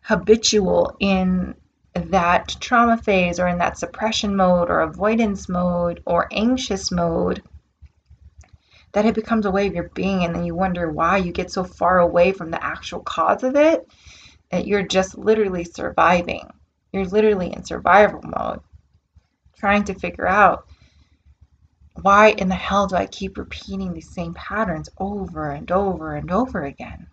habitual 0.00 0.96
in 0.98 1.54
that 1.94 2.56
trauma 2.60 2.96
phase 2.96 3.38
or 3.38 3.46
in 3.46 3.58
that 3.58 3.78
suppression 3.78 4.34
mode 4.36 4.70
or 4.70 4.80
avoidance 4.80 5.48
mode 5.50 6.00
or 6.06 6.28
anxious 6.32 6.90
mode 6.90 7.42
that 8.98 9.06
it 9.06 9.14
becomes 9.14 9.46
a 9.46 9.50
way 9.52 9.68
of 9.68 9.76
your 9.76 9.90
being 9.94 10.24
and 10.24 10.34
then 10.34 10.44
you 10.44 10.56
wonder 10.56 10.90
why 10.90 11.16
you 11.16 11.30
get 11.30 11.52
so 11.52 11.62
far 11.62 12.00
away 12.00 12.32
from 12.32 12.50
the 12.50 12.64
actual 12.64 12.98
cause 12.98 13.44
of 13.44 13.54
it 13.54 13.86
that 14.50 14.66
you're 14.66 14.82
just 14.82 15.16
literally 15.16 15.62
surviving. 15.62 16.50
You're 16.90 17.04
literally 17.04 17.52
in 17.52 17.62
survival 17.62 18.20
mode, 18.24 18.58
trying 19.56 19.84
to 19.84 19.94
figure 19.94 20.26
out 20.26 20.66
why 22.02 22.30
in 22.30 22.48
the 22.48 22.56
hell 22.56 22.88
do 22.88 22.96
I 22.96 23.06
keep 23.06 23.38
repeating 23.38 23.92
these 23.92 24.12
same 24.12 24.34
patterns 24.34 24.88
over 24.98 25.52
and 25.52 25.70
over 25.70 26.16
and 26.16 26.32
over 26.32 26.64
again? 26.64 27.06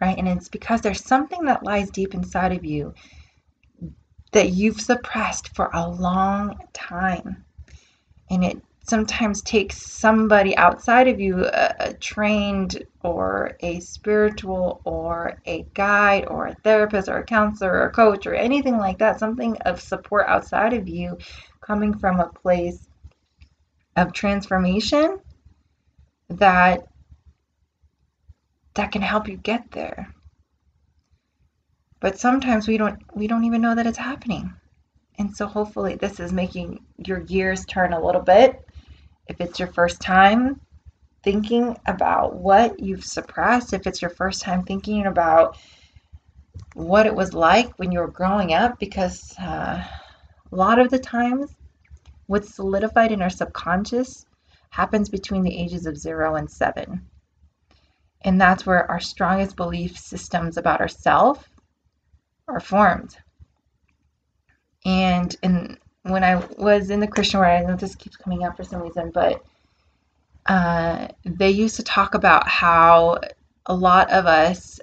Right? 0.00 0.16
And 0.16 0.28
it's 0.28 0.48
because 0.48 0.82
there's 0.82 1.04
something 1.04 1.46
that 1.46 1.64
lies 1.64 1.90
deep 1.90 2.14
inside 2.14 2.52
of 2.52 2.64
you 2.64 2.94
that 4.30 4.50
you've 4.50 4.80
suppressed 4.80 5.52
for 5.56 5.68
a 5.74 5.90
long 5.90 6.60
time. 6.72 7.44
And 8.30 8.44
it 8.44 8.62
sometimes 8.82 9.42
takes 9.42 9.76
somebody 9.80 10.56
outside 10.56 11.06
of 11.06 11.20
you, 11.20 11.44
a, 11.46 11.74
a, 11.80 11.92
trained 11.94 12.82
or 13.02 13.56
a 13.60 13.78
spiritual 13.80 14.80
or 14.84 15.38
a 15.46 15.64
guide 15.74 16.26
or 16.26 16.46
a 16.46 16.54
therapist 16.54 17.08
or 17.08 17.18
a 17.18 17.24
counselor 17.24 17.72
or 17.72 17.86
a 17.86 17.92
coach 17.92 18.26
or 18.26 18.34
anything 18.34 18.78
like 18.78 18.98
that, 18.98 19.18
something 19.18 19.56
of 19.62 19.80
support 19.80 20.26
outside 20.26 20.72
of 20.72 20.88
you 20.88 21.16
coming 21.60 21.96
from 21.96 22.20
a 22.20 22.28
place 22.28 22.88
of 23.96 24.12
transformation 24.12 25.18
that 26.28 26.86
that 28.74 28.92
can 28.92 29.02
help 29.02 29.28
you 29.28 29.36
get 29.36 29.70
there. 29.72 30.14
But 32.00 32.18
sometimes 32.18 32.66
we 32.66 32.78
don't 32.78 33.00
we 33.14 33.26
don't 33.26 33.44
even 33.44 33.60
know 33.60 33.74
that 33.74 33.86
it's 33.86 33.98
happening. 33.98 34.54
And 35.18 35.36
so 35.36 35.46
hopefully 35.46 35.96
this 35.96 36.18
is 36.18 36.32
making 36.32 36.82
your 36.96 37.20
gears 37.20 37.66
turn 37.66 37.92
a 37.92 38.02
little 38.02 38.22
bit 38.22 38.64
if 39.30 39.40
it's 39.40 39.60
your 39.60 39.68
first 39.68 40.00
time 40.00 40.60
thinking 41.22 41.78
about 41.86 42.34
what 42.34 42.80
you've 42.80 43.04
suppressed, 43.04 43.72
if 43.72 43.86
it's 43.86 44.02
your 44.02 44.10
first 44.10 44.42
time 44.42 44.64
thinking 44.64 45.06
about 45.06 45.56
what 46.74 47.06
it 47.06 47.14
was 47.14 47.32
like 47.32 47.72
when 47.78 47.92
you 47.92 48.00
were 48.00 48.08
growing 48.08 48.52
up, 48.52 48.78
because 48.80 49.34
uh, 49.38 49.82
a 50.50 50.56
lot 50.56 50.80
of 50.80 50.90
the 50.90 50.98
times 50.98 51.54
what's 52.26 52.54
solidified 52.56 53.12
in 53.12 53.22
our 53.22 53.30
subconscious 53.30 54.26
happens 54.70 55.08
between 55.08 55.42
the 55.42 55.56
ages 55.56 55.86
of 55.86 55.96
zero 55.96 56.34
and 56.34 56.50
seven. 56.50 57.06
And 58.22 58.40
that's 58.40 58.66
where 58.66 58.90
our 58.90 59.00
strongest 59.00 59.54
belief 59.54 59.96
systems 59.96 60.56
about 60.56 60.80
ourselves 60.80 61.40
are 62.48 62.60
formed. 62.60 63.16
And 64.84 65.34
in 65.42 65.78
when 66.02 66.24
I 66.24 66.36
was 66.58 66.90
in 66.90 67.00
the 67.00 67.06
Christian 67.06 67.40
world, 67.40 67.62
I 67.62 67.66
know 67.66 67.76
this 67.76 67.94
keeps 67.94 68.16
coming 68.16 68.44
up 68.44 68.56
for 68.56 68.64
some 68.64 68.82
reason, 68.82 69.10
but 69.10 69.44
uh, 70.46 71.08
they 71.24 71.50
used 71.50 71.76
to 71.76 71.82
talk 71.82 72.14
about 72.14 72.48
how 72.48 73.18
a 73.66 73.74
lot 73.74 74.10
of 74.10 74.26
us 74.26 74.80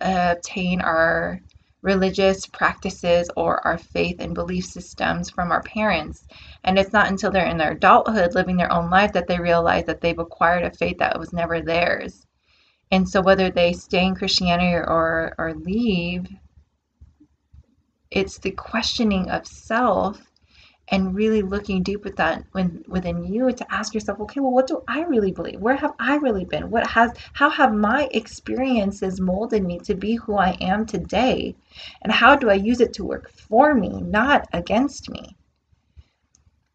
uh, 0.00 0.34
obtain 0.36 0.80
our 0.80 1.40
religious 1.82 2.44
practices 2.46 3.30
or 3.36 3.64
our 3.66 3.78
faith 3.78 4.16
and 4.18 4.34
belief 4.34 4.64
systems 4.64 5.30
from 5.30 5.52
our 5.52 5.62
parents. 5.62 6.26
And 6.64 6.78
it's 6.78 6.92
not 6.92 7.08
until 7.08 7.30
they're 7.30 7.46
in 7.46 7.56
their 7.56 7.72
adulthood 7.72 8.34
living 8.34 8.56
their 8.56 8.72
own 8.72 8.90
life 8.90 9.12
that 9.12 9.28
they 9.28 9.38
realize 9.38 9.84
that 9.84 10.00
they've 10.00 10.18
acquired 10.18 10.64
a 10.64 10.70
faith 10.70 10.98
that 10.98 11.18
was 11.18 11.32
never 11.32 11.60
theirs. 11.60 12.26
And 12.90 13.08
so 13.08 13.20
whether 13.20 13.50
they 13.50 13.72
stay 13.74 14.04
in 14.04 14.16
Christianity 14.16 14.74
or, 14.74 15.34
or 15.38 15.54
leave, 15.54 16.26
it's 18.10 18.38
the 18.38 18.50
questioning 18.50 19.30
of 19.30 19.46
self 19.46 20.27
and 20.90 21.14
really 21.14 21.42
looking 21.42 21.82
deep 21.82 22.04
with 22.04 22.16
that 22.16 22.44
when, 22.52 22.82
within 22.88 23.24
you 23.24 23.52
to 23.52 23.72
ask 23.72 23.94
yourself 23.94 24.20
okay 24.20 24.40
well 24.40 24.52
what 24.52 24.66
do 24.66 24.82
i 24.88 25.02
really 25.02 25.32
believe 25.32 25.60
where 25.60 25.76
have 25.76 25.92
i 25.98 26.16
really 26.16 26.44
been 26.44 26.70
what 26.70 26.86
has 26.86 27.12
how 27.34 27.50
have 27.50 27.72
my 27.72 28.08
experiences 28.12 29.20
molded 29.20 29.62
me 29.64 29.78
to 29.78 29.94
be 29.94 30.14
who 30.16 30.36
i 30.36 30.56
am 30.60 30.86
today 30.86 31.54
and 32.02 32.12
how 32.12 32.34
do 32.34 32.50
i 32.50 32.54
use 32.54 32.80
it 32.80 32.92
to 32.92 33.04
work 33.04 33.30
for 33.30 33.74
me 33.74 34.00
not 34.00 34.46
against 34.52 35.10
me 35.10 35.36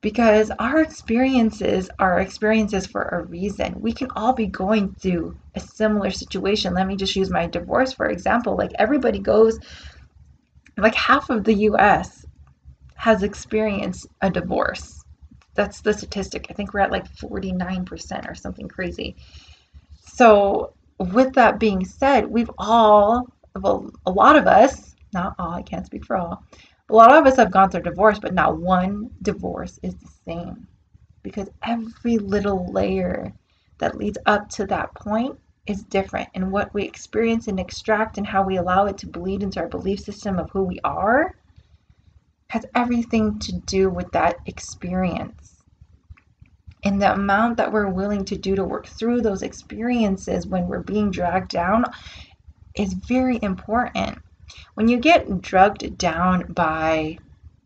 because 0.02 0.52
our 0.60 0.82
experiences 0.82 1.89
are 1.97 2.19
experiences 2.19 2.86
for 2.86 3.04
a 3.04 3.23
reason. 3.23 3.80
We 3.80 3.93
can 3.93 4.10
all 4.17 4.34
be 4.34 4.47
going 4.47 4.93
through 4.95 5.38
a 5.56 5.62
similar 5.62 6.12
situation. 6.12 6.73
Let 6.73 6.88
me 6.88 6.97
just 6.97 7.15
use 7.15 7.30
my 7.30 7.47
divorce 7.47 7.93
for 7.93 8.10
example. 8.10 8.58
Like 8.58 8.71
everybody 8.78 9.19
goes, 9.19 9.58
like 10.78 10.93
half 10.93 11.30
of 11.30 11.45
the 11.45 11.54
US 11.69 12.23
has 13.04 13.22
experienced 13.22 14.08
a 14.22 14.30
divorce. 14.30 15.04
That's 15.56 15.82
the 15.82 15.94
statistic. 15.94 16.48
I 16.50 16.54
think 16.54 16.74
we're 16.74 16.80
at 16.80 16.89
like 16.89 17.13
49% 17.18 18.32
or 18.32 18.34
something 18.34 18.70
crazy. 18.70 19.18
So, 20.00 20.72
with 21.12 21.34
that 21.34 21.60
being 21.60 21.84
said, 21.84 22.26
we've 22.26 22.50
all, 22.58 23.28
well, 23.60 23.92
a 24.06 24.12
lot 24.12 24.38
of 24.38 24.48
us, 24.48 24.96
not 25.13 25.36
all, 25.38 25.52
I 25.52 25.63
can't 25.63 25.86
speak 25.86 26.06
for 26.06 26.16
all, 26.16 26.46
a 26.89 26.96
lot 26.96 27.12
of 27.12 27.28
us 27.28 27.36
have 27.36 27.52
gone 27.52 27.70
through 27.70 27.82
divorce, 27.82 28.20
but 28.20 28.34
not 28.34 28.58
one 28.58 29.10
divorce 29.22 29.82
is 29.84 29.96
the 29.96 30.10
same 30.24 30.66
because 31.24 31.50
every 31.62 32.18
little 32.18 32.72
layer 32.72 33.34
that 33.80 33.98
leads 33.98 34.18
up 34.28 34.48
to 34.52 34.66
that 34.68 34.96
point 34.96 35.38
is 35.68 35.84
different. 35.84 36.30
And 36.36 36.54
what 36.54 36.74
we 36.74 36.84
experience 36.86 37.50
and 37.50 37.60
extract 37.60 38.18
and 38.18 38.26
how 38.26 38.44
we 38.44 38.56
allow 38.56 38.86
it 38.86 38.98
to 39.00 39.08
bleed 39.08 39.44
into 39.44 39.60
our 39.60 39.68
belief 39.68 40.00
system 40.00 40.39
of 40.39 40.50
who 40.52 40.63
we 40.63 40.80
are 40.86 41.36
has 42.54 42.68
everything 42.76 43.39
to 43.39 43.52
do 43.52 43.89
with 43.89 44.12
that 44.12 44.38
experience. 44.46 45.63
And 46.86 47.02
the 47.02 47.12
amount 47.12 47.58
that 47.58 47.72
we're 47.72 47.89
willing 47.89 48.26
to 48.26 48.38
do 48.38 48.56
to 48.56 48.63
work 48.63 48.86
through 48.86 49.22
those 49.22 49.42
experiences 49.42 50.46
when 50.46 50.68
we're 50.68 50.84
being 50.84 51.10
dragged 51.10 51.50
down 51.50 51.86
is 52.78 52.94
very 52.94 53.39
important. 53.42 54.20
When 54.76 54.88
you 54.88 54.98
get 54.98 55.42
drugged 55.42 55.98
down 55.98 56.54
by 56.54 57.18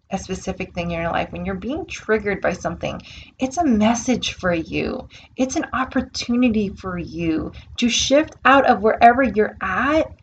a 0.09 0.17
specific 0.17 0.73
thing 0.73 0.91
in 0.91 1.01
your 1.01 1.11
life, 1.11 1.33
when 1.33 1.43
you're 1.43 1.55
being 1.55 1.85
triggered 1.85 2.39
by 2.39 2.53
something, 2.53 3.01
it's 3.39 3.57
a 3.57 3.65
message 3.65 4.35
for 4.35 4.53
you. 4.53 5.05
It's 5.35 5.57
an 5.57 5.65
opportunity 5.73 6.69
for 6.69 6.97
you 6.97 7.51
to 7.75 7.89
shift 7.89 8.37
out 8.45 8.65
of 8.65 8.83
wherever 8.83 9.21
you're 9.21 9.57
at 9.59 10.15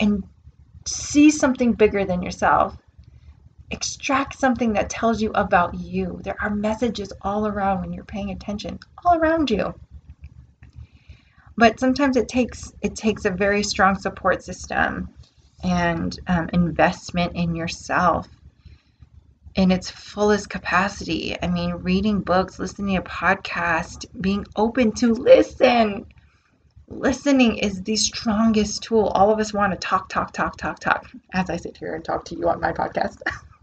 and 0.00 0.24
see 0.86 1.30
something 1.30 1.74
bigger 1.74 2.06
than 2.06 2.22
yourself 2.22 2.78
extract 3.70 4.34
something 4.34 4.72
that 4.74 4.90
tells 4.90 5.20
you 5.20 5.30
about 5.34 5.74
you. 5.74 6.20
There 6.22 6.36
are 6.42 6.50
messages 6.50 7.12
all 7.22 7.46
around 7.46 7.80
when 7.80 7.92
you're 7.92 8.04
paying 8.04 8.30
attention, 8.30 8.78
all 9.04 9.18
around 9.18 9.50
you. 9.50 9.74
But 11.56 11.80
sometimes 11.80 12.16
it 12.16 12.28
takes 12.28 12.72
it 12.82 12.94
takes 12.94 13.24
a 13.24 13.30
very 13.30 13.62
strong 13.62 13.98
support 13.98 14.42
system 14.44 15.08
and 15.64 16.18
um, 16.28 16.48
investment 16.52 17.32
in 17.34 17.54
yourself 17.54 18.28
in 19.56 19.72
its 19.72 19.90
fullest 19.90 20.48
capacity. 20.48 21.36
I 21.42 21.48
mean, 21.48 21.72
reading 21.72 22.20
books, 22.20 22.60
listening 22.60 22.94
to 22.94 23.02
podcasts, 23.02 24.04
being 24.20 24.46
open 24.54 24.92
to 24.92 25.12
listen. 25.12 26.06
Listening 26.86 27.58
is 27.58 27.82
the 27.82 27.96
strongest 27.96 28.84
tool. 28.84 29.08
All 29.08 29.32
of 29.32 29.40
us 29.40 29.52
want 29.52 29.72
to 29.72 29.78
talk, 29.78 30.08
talk, 30.08 30.32
talk, 30.32 30.56
talk, 30.56 30.78
talk, 30.78 31.06
as 31.34 31.50
I 31.50 31.56
sit 31.56 31.76
here 31.76 31.94
and 31.96 32.04
talk 32.04 32.24
to 32.26 32.36
you 32.36 32.48
on 32.48 32.60
my 32.60 32.72
podcast. 32.72 33.18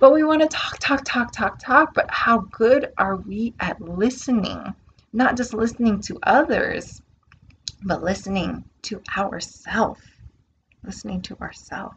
but 0.00 0.12
we 0.12 0.24
want 0.24 0.42
to 0.42 0.48
talk, 0.48 0.78
talk, 0.78 1.02
talk, 1.04 1.32
talk, 1.32 1.58
talk. 1.58 1.94
But 1.94 2.10
how 2.10 2.38
good 2.52 2.92
are 2.98 3.16
we 3.16 3.54
at 3.60 3.80
listening? 3.80 4.74
Not 5.12 5.36
just 5.36 5.54
listening 5.54 6.00
to 6.02 6.18
others, 6.22 7.00
but 7.84 8.02
listening 8.02 8.64
to 8.82 9.00
ourselves. 9.16 10.00
Listening 10.84 11.22
to 11.22 11.36
ourselves. 11.40 11.96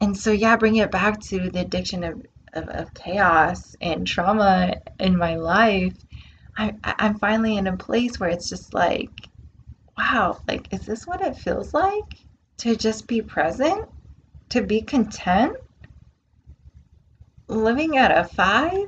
And 0.00 0.16
so, 0.16 0.32
yeah, 0.32 0.56
bring 0.56 0.76
it 0.76 0.90
back 0.90 1.20
to 1.22 1.50
the 1.50 1.60
addiction 1.60 2.02
of, 2.04 2.26
of, 2.54 2.68
of 2.68 2.94
chaos 2.94 3.76
and 3.80 4.06
trauma 4.06 4.76
in 4.98 5.16
my 5.16 5.36
life, 5.36 5.94
I, 6.56 6.74
I'm 6.84 7.18
finally 7.18 7.56
in 7.56 7.66
a 7.66 7.76
place 7.76 8.20
where 8.20 8.30
it's 8.30 8.48
just 8.48 8.74
like, 8.74 9.10
wow, 9.96 10.40
like, 10.48 10.72
is 10.72 10.84
this 10.84 11.06
what 11.06 11.22
it 11.22 11.36
feels 11.36 11.72
like 11.72 12.26
to 12.58 12.76
just 12.76 13.06
be 13.06 13.22
present, 13.22 13.88
to 14.50 14.62
be 14.62 14.82
content? 14.82 15.56
Living 17.48 17.96
at 17.96 18.16
a 18.16 18.24
five 18.24 18.86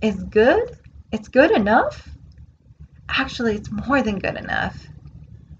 is 0.00 0.22
good. 0.24 0.68
It's 1.12 1.28
good 1.28 1.50
enough. 1.50 2.16
Actually, 3.08 3.54
it's 3.56 3.70
more 3.70 4.02
than 4.02 4.18
good 4.18 4.36
enough. 4.36 4.88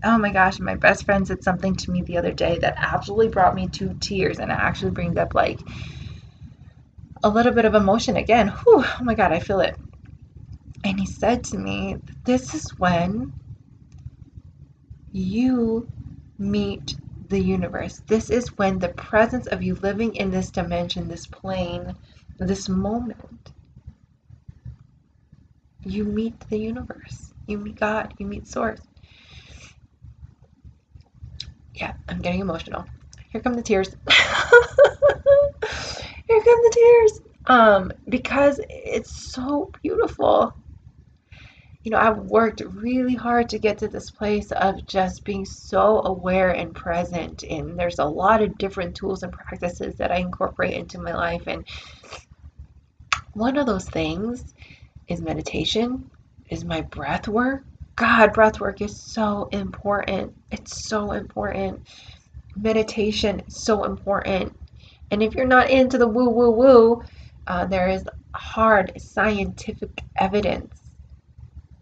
Oh 0.05 0.19
my 0.19 0.33
gosh, 0.33 0.61
my 0.61 0.75
best 0.75 1.05
friend 1.05 1.27
said 1.27 1.43
something 1.43 1.75
to 1.77 1.91
me 1.91 2.03
the 2.03 2.19
other 2.19 2.33
day 2.33 2.59
that 2.59 2.77
absolutely 2.79 3.29
brought 3.29 3.55
me 3.55 3.69
to 3.69 3.95
tears, 4.01 4.39
and 4.39 4.51
it 4.51 4.59
actually 4.59 4.91
brings 4.91 5.17
up 5.17 5.35
like 5.35 5.61
a 7.23 7.29
little 7.29 7.53
bit 7.53 7.65
of 7.65 7.75
emotion 7.75 8.17
again. 8.17 8.49
Whew, 8.49 8.85
oh 8.85 9.05
my 9.05 9.15
god, 9.15 9.33
I 9.33 9.41
feel 9.41 9.61
it. 9.61 9.77
And 10.85 11.01
he 11.01 11.07
said 11.07 11.43
to 11.45 11.59
me, 11.59 11.97
This 12.25 12.55
is 12.55 12.71
when 12.79 13.33
you 15.13 15.89
meet 16.39 16.97
the 17.29 17.41
universe. 17.41 18.03
This 18.07 18.31
is 18.31 18.57
when 18.59 18.79
the 18.79 18.89
presence 18.91 19.47
of 19.47 19.63
you 19.63 19.75
living 19.77 20.15
in 20.17 20.31
this 20.31 20.51
dimension, 20.51 21.09
this 21.09 21.27
plane, 21.27 21.95
this 22.39 22.69
moment 22.69 23.53
you 25.87 26.05
meet 26.05 26.39
the 26.49 26.59
universe, 26.59 27.33
you 27.47 27.59
meet 27.59 27.79
God, 27.79 28.13
you 28.19 28.27
meet 28.27 28.49
Source. 28.49 28.81
Yeah, 31.75 31.93
I'm 32.09 32.21
getting 32.21 32.41
emotional. 32.41 32.85
Here 33.31 33.41
come 33.41 33.55
the 33.55 33.63
tears. 33.63 33.89
Here 36.29 36.43
come 36.43 36.61
the 36.63 36.73
tears. 36.75 37.21
Um, 37.47 37.93
because 38.09 38.61
it's 38.69 39.33
so 39.33 39.71
beautiful. 39.83 40.57
You 41.87 41.93
know, 41.93 41.99
I've 41.99 42.19
worked 42.19 42.63
really 42.67 43.15
hard 43.15 43.49
to 43.51 43.61
get 43.61 43.79
to 43.79 43.87
this 43.87 44.11
place 44.11 44.51
of 44.51 44.85
just 44.89 45.23
being 45.23 45.45
so 45.45 46.03
aware 46.05 46.51
and 46.51 46.75
present. 46.75 47.45
And 47.45 47.79
there's 47.79 48.01
a 48.01 48.05
lot 48.05 48.43
of 48.43 48.59
different 48.59 48.97
tools 48.97 49.23
and 49.23 49.33
practices 49.33 49.95
that 49.99 50.11
I 50.11 50.17
incorporate 50.17 50.73
into 50.75 51.01
my 51.01 51.15
life. 51.15 51.45
And 51.47 51.65
one 53.35 53.57
of 53.57 53.67
those 53.67 53.89
things 53.89 54.53
is 55.07 55.21
meditation, 55.21 56.11
is 56.51 56.65
my 56.65 56.81
breath 56.81 57.29
work. 57.29 57.63
God, 57.95 58.33
breath 58.33 58.59
work 58.59 58.81
is 58.81 59.01
so 59.01 59.49
important. 59.53 60.35
It's 60.51 60.89
so 60.89 61.13
important. 61.13 61.87
Meditation 62.57 63.43
is 63.47 63.63
so 63.63 63.85
important. 63.85 64.59
And 65.13 65.23
if 65.23 65.37
you're 65.37 65.47
not 65.47 65.71
into 65.71 65.99
the 65.99 66.09
woo 66.09 66.31
woo 66.31 66.51
woo, 66.51 67.03
uh, 67.47 67.65
there 67.67 67.89
is 67.89 68.03
hard 68.35 68.91
scientific 69.01 70.03
evidence 70.17 70.86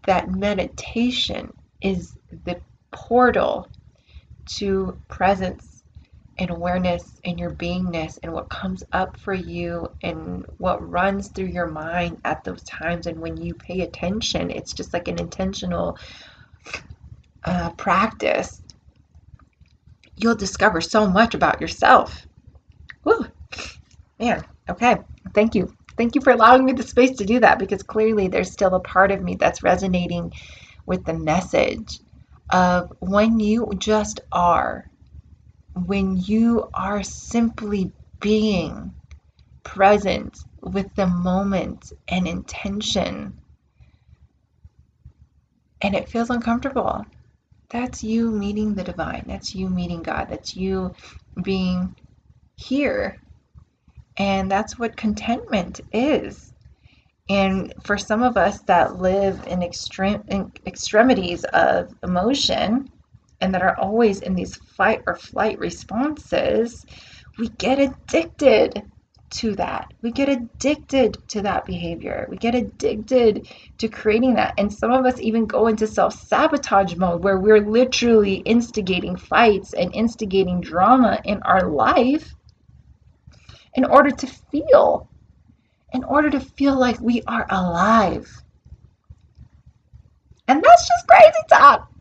that 0.05 0.29
meditation 0.31 1.51
is 1.81 2.17
the 2.45 2.59
portal 2.91 3.69
to 4.45 4.99
presence 5.07 5.83
and 6.37 6.49
awareness 6.49 7.19
and 7.23 7.39
your 7.39 7.51
beingness 7.51 8.19
and 8.21 8.31
what 8.33 8.49
comes 8.49 8.83
up 8.91 9.17
for 9.17 9.33
you 9.33 9.89
and 10.01 10.45
what 10.57 10.87
runs 10.89 11.29
through 11.29 11.45
your 11.45 11.67
mind 11.67 12.19
at 12.25 12.43
those 12.43 12.63
times. 12.63 13.07
And 13.07 13.19
when 13.19 13.37
you 13.37 13.53
pay 13.53 13.81
attention, 13.81 14.51
it's 14.51 14.73
just 14.73 14.93
like 14.93 15.07
an 15.07 15.19
intentional 15.19 15.97
uh, 17.45 17.71
practice. 17.71 18.61
You'll 20.17 20.35
discover 20.35 20.81
so 20.81 21.07
much 21.07 21.35
about 21.35 21.61
yourself. 21.61 22.27
Woo! 23.03 23.27
Man, 24.19 24.45
okay. 24.69 24.97
Thank 25.33 25.55
you. 25.55 25.75
Thank 25.97 26.15
you 26.15 26.21
for 26.21 26.31
allowing 26.31 26.65
me 26.65 26.73
the 26.73 26.83
space 26.83 27.17
to 27.17 27.25
do 27.25 27.39
that 27.41 27.59
because 27.59 27.83
clearly 27.83 28.27
there's 28.27 28.51
still 28.51 28.75
a 28.75 28.79
part 28.79 29.11
of 29.11 29.21
me 29.21 29.35
that's 29.35 29.63
resonating 29.63 30.33
with 30.85 31.05
the 31.05 31.13
message 31.13 31.99
of 32.51 32.93
when 32.99 33.39
you 33.39 33.71
just 33.77 34.21
are, 34.31 34.89
when 35.73 36.17
you 36.17 36.69
are 36.73 37.03
simply 37.03 37.91
being 38.21 38.93
present 39.63 40.39
with 40.61 40.93
the 40.95 41.07
moment 41.07 41.93
and 42.09 42.27
intention, 42.27 43.39
and 45.81 45.95
it 45.95 46.09
feels 46.09 46.29
uncomfortable. 46.31 47.05
That's 47.69 48.03
you 48.03 48.31
meeting 48.31 48.75
the 48.75 48.83
divine. 48.83 49.25
That's 49.27 49.55
you 49.55 49.69
meeting 49.69 50.03
God. 50.03 50.27
That's 50.29 50.55
you 50.55 50.93
being 51.43 51.95
here 52.57 53.19
and 54.17 54.49
that's 54.49 54.79
what 54.79 54.97
contentment 54.97 55.81
is. 55.91 56.53
And 57.29 57.73
for 57.83 57.97
some 57.97 58.21
of 58.21 58.37
us 58.37 58.61
that 58.61 59.01
live 59.01 59.45
in 59.47 59.63
extreme 59.63 60.23
in 60.27 60.51
extremities 60.67 61.43
of 61.45 61.93
emotion 62.03 62.89
and 63.41 63.53
that 63.53 63.63
are 63.63 63.77
always 63.79 64.21
in 64.21 64.35
these 64.35 64.55
fight 64.55 65.01
or 65.07 65.15
flight 65.15 65.57
responses, 65.59 66.85
we 67.39 67.49
get 67.49 67.79
addicted 67.79 68.83
to 69.31 69.55
that. 69.55 69.91
We 70.03 70.11
get 70.11 70.29
addicted 70.29 71.17
to 71.29 71.41
that 71.41 71.65
behavior. 71.65 72.27
We 72.29 72.37
get 72.37 72.53
addicted 72.53 73.49
to 73.79 73.87
creating 73.87 74.35
that. 74.35 74.53
And 74.59 74.71
some 74.71 74.91
of 74.91 75.05
us 75.05 75.19
even 75.19 75.47
go 75.47 75.67
into 75.67 75.87
self 75.87 76.13
sabotage 76.13 76.95
mode 76.95 77.23
where 77.23 77.39
we're 77.39 77.65
literally 77.67 78.35
instigating 78.35 79.15
fights 79.15 79.73
and 79.73 79.93
instigating 79.95 80.61
drama 80.61 81.19
in 81.25 81.41
our 81.41 81.67
life 81.69 82.34
in 83.75 83.85
order 83.85 84.09
to 84.09 84.27
feel, 84.27 85.07
in 85.93 86.03
order 86.03 86.29
to 86.29 86.39
feel 86.39 86.77
like 86.77 86.99
we 86.99 87.21
are 87.27 87.45
alive. 87.49 88.43
And 90.47 90.63
that's 90.63 90.87
just 90.87 91.07
crazy 91.07 91.47
talk. 91.49 91.91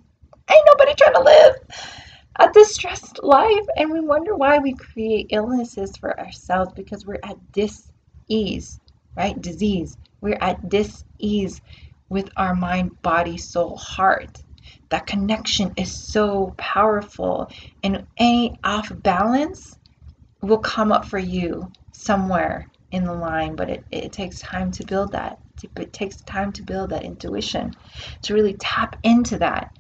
Ain't 0.51 0.67
nobody 0.67 0.95
trying 0.95 1.15
to 1.15 1.21
live 1.21 1.55
a 2.37 2.51
distressed 2.53 3.23
life. 3.23 3.67
And 3.77 3.93
we 3.93 4.01
wonder 4.01 4.37
why 4.37 4.59
we 4.59 4.75
create 4.75 5.29
illnesses 5.31 5.97
for 5.97 6.19
ourselves 6.19 6.73
because 6.75 7.07
we're 7.07 7.21
at 7.25 7.53
dis-ease, 7.53 8.81
right? 9.17 9.41
Disease. 9.41 9.97
We're 10.21 10.39
at 10.41 10.69
dis-ease 10.69 11.61
with 12.09 12.31
our 12.37 12.55
mind, 12.55 13.01
body, 13.03 13.37
soul, 13.39 13.77
heart. 13.77 14.43
That 14.91 15.07
connection 15.07 15.73
is 15.77 15.93
so 15.93 16.55
powerful. 16.57 17.51
And 17.83 18.07
any 18.19 18.59
off 18.63 18.93
balance 19.03 19.79
will 20.45 20.59
come 20.59 20.93
up 20.93 21.05
for 21.05 21.19
you 21.19 21.71
somewhere 21.93 22.69
in 22.93 23.05
the 23.05 23.15
line, 23.15 23.57
but 23.57 23.71
it, 23.71 23.85
it 23.91 24.13
takes 24.13 24.41
time 24.41 24.71
to 24.73 24.87
build 24.87 25.13
that. 25.13 25.39
It 25.77 25.93
takes 25.93 26.17
time 26.23 26.53
to 26.53 26.63
build 26.63 26.91
that 26.91 27.05
intuition, 27.05 27.75
to 28.23 28.35
really 28.35 28.55
tap 28.55 28.97
into 29.03 29.39
that. 29.39 29.71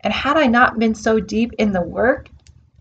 And 0.00 0.12
had 0.12 0.36
I 0.36 0.46
not 0.46 0.78
been 0.78 0.94
so 0.94 1.20
deep 1.20 1.52
in 1.58 1.72
the 1.72 1.82
work, 1.82 2.28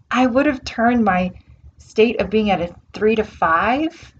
I 0.09 0.27
would 0.27 0.45
have 0.45 0.63
turned 0.65 1.03
my 1.03 1.31
state 1.77 2.19
of 2.19 2.29
being 2.29 2.51
at 2.51 2.61
a 2.61 2.75
three 2.93 3.15
to 3.15 3.23
five 3.23 4.13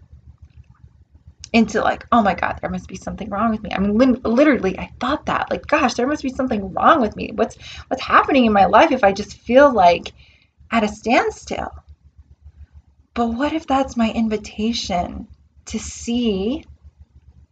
into 1.53 1.81
like, 1.81 2.05
oh 2.11 2.21
my 2.21 2.33
God, 2.33 2.57
there 2.61 2.69
must 2.69 2.87
be 2.87 2.95
something 2.95 3.29
wrong 3.29 3.51
with 3.51 3.61
me. 3.61 3.71
I 3.73 3.79
mean, 3.79 4.21
literally, 4.23 4.77
I 4.79 4.91
thought 4.99 5.25
that, 5.25 5.51
like, 5.51 5.67
gosh, 5.67 5.95
there 5.95 6.07
must 6.07 6.23
be 6.23 6.29
something 6.29 6.73
wrong 6.73 7.01
with 7.01 7.15
me. 7.15 7.31
What's 7.35 7.57
what's 7.87 8.03
happening 8.03 8.45
in 8.45 8.53
my 8.53 8.65
life 8.65 8.91
if 8.91 9.03
I 9.03 9.11
just 9.11 9.37
feel 9.37 9.73
like 9.73 10.13
at 10.71 10.83
a 10.83 10.87
standstill? 10.87 11.71
But 13.13 13.27
what 13.27 13.51
if 13.53 13.67
that's 13.67 13.97
my 13.97 14.09
invitation 14.11 15.27
to 15.65 15.79
see 15.79 16.65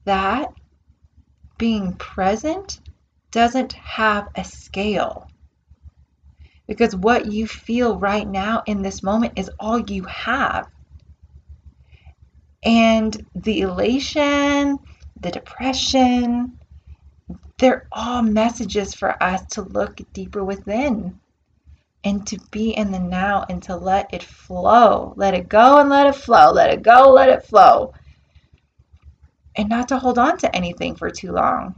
that 0.05 0.53
being 1.57 1.93
present 1.93 2.79
doesn't 3.31 3.73
have 3.73 4.29
a 4.35 4.43
scale? 4.43 5.29
Because 6.65 6.95
what 6.95 7.31
you 7.31 7.45
feel 7.45 7.99
right 7.99 8.27
now 8.27 8.63
in 8.65 8.81
this 8.81 9.03
moment 9.03 9.33
is 9.37 9.51
all 9.59 9.79
you 9.79 10.03
have. 10.03 10.69
And 12.63 13.25
the 13.35 13.61
elation, 13.61 14.79
the 15.19 15.31
depression, 15.31 16.57
they're 17.57 17.87
all 17.91 18.21
messages 18.21 18.93
for 18.93 19.21
us 19.21 19.45
to 19.53 19.63
look 19.63 19.99
deeper 20.13 20.43
within 20.43 21.19
and 22.03 22.25
to 22.27 22.39
be 22.51 22.71
in 22.71 22.91
the 22.91 22.99
now 22.99 23.45
and 23.49 23.61
to 23.63 23.75
let 23.75 24.13
it 24.13 24.23
flow. 24.23 25.13
Let 25.17 25.33
it 25.33 25.49
go 25.49 25.79
and 25.79 25.89
let 25.89 26.07
it 26.07 26.15
flow. 26.15 26.51
Let 26.51 26.71
it 26.71 26.81
go, 26.81 27.11
let 27.11 27.29
it 27.29 27.45
flow. 27.45 27.93
And 29.55 29.67
not 29.67 29.89
to 29.89 29.97
hold 29.97 30.17
on 30.17 30.37
to 30.37 30.55
anything 30.55 30.95
for 30.95 31.09
too 31.09 31.31
long. 31.31 31.75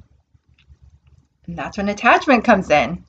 And 1.48 1.58
that's 1.58 1.78
when 1.78 1.90
attachment 1.90 2.44
comes 2.44 2.70
in. 2.70 3.04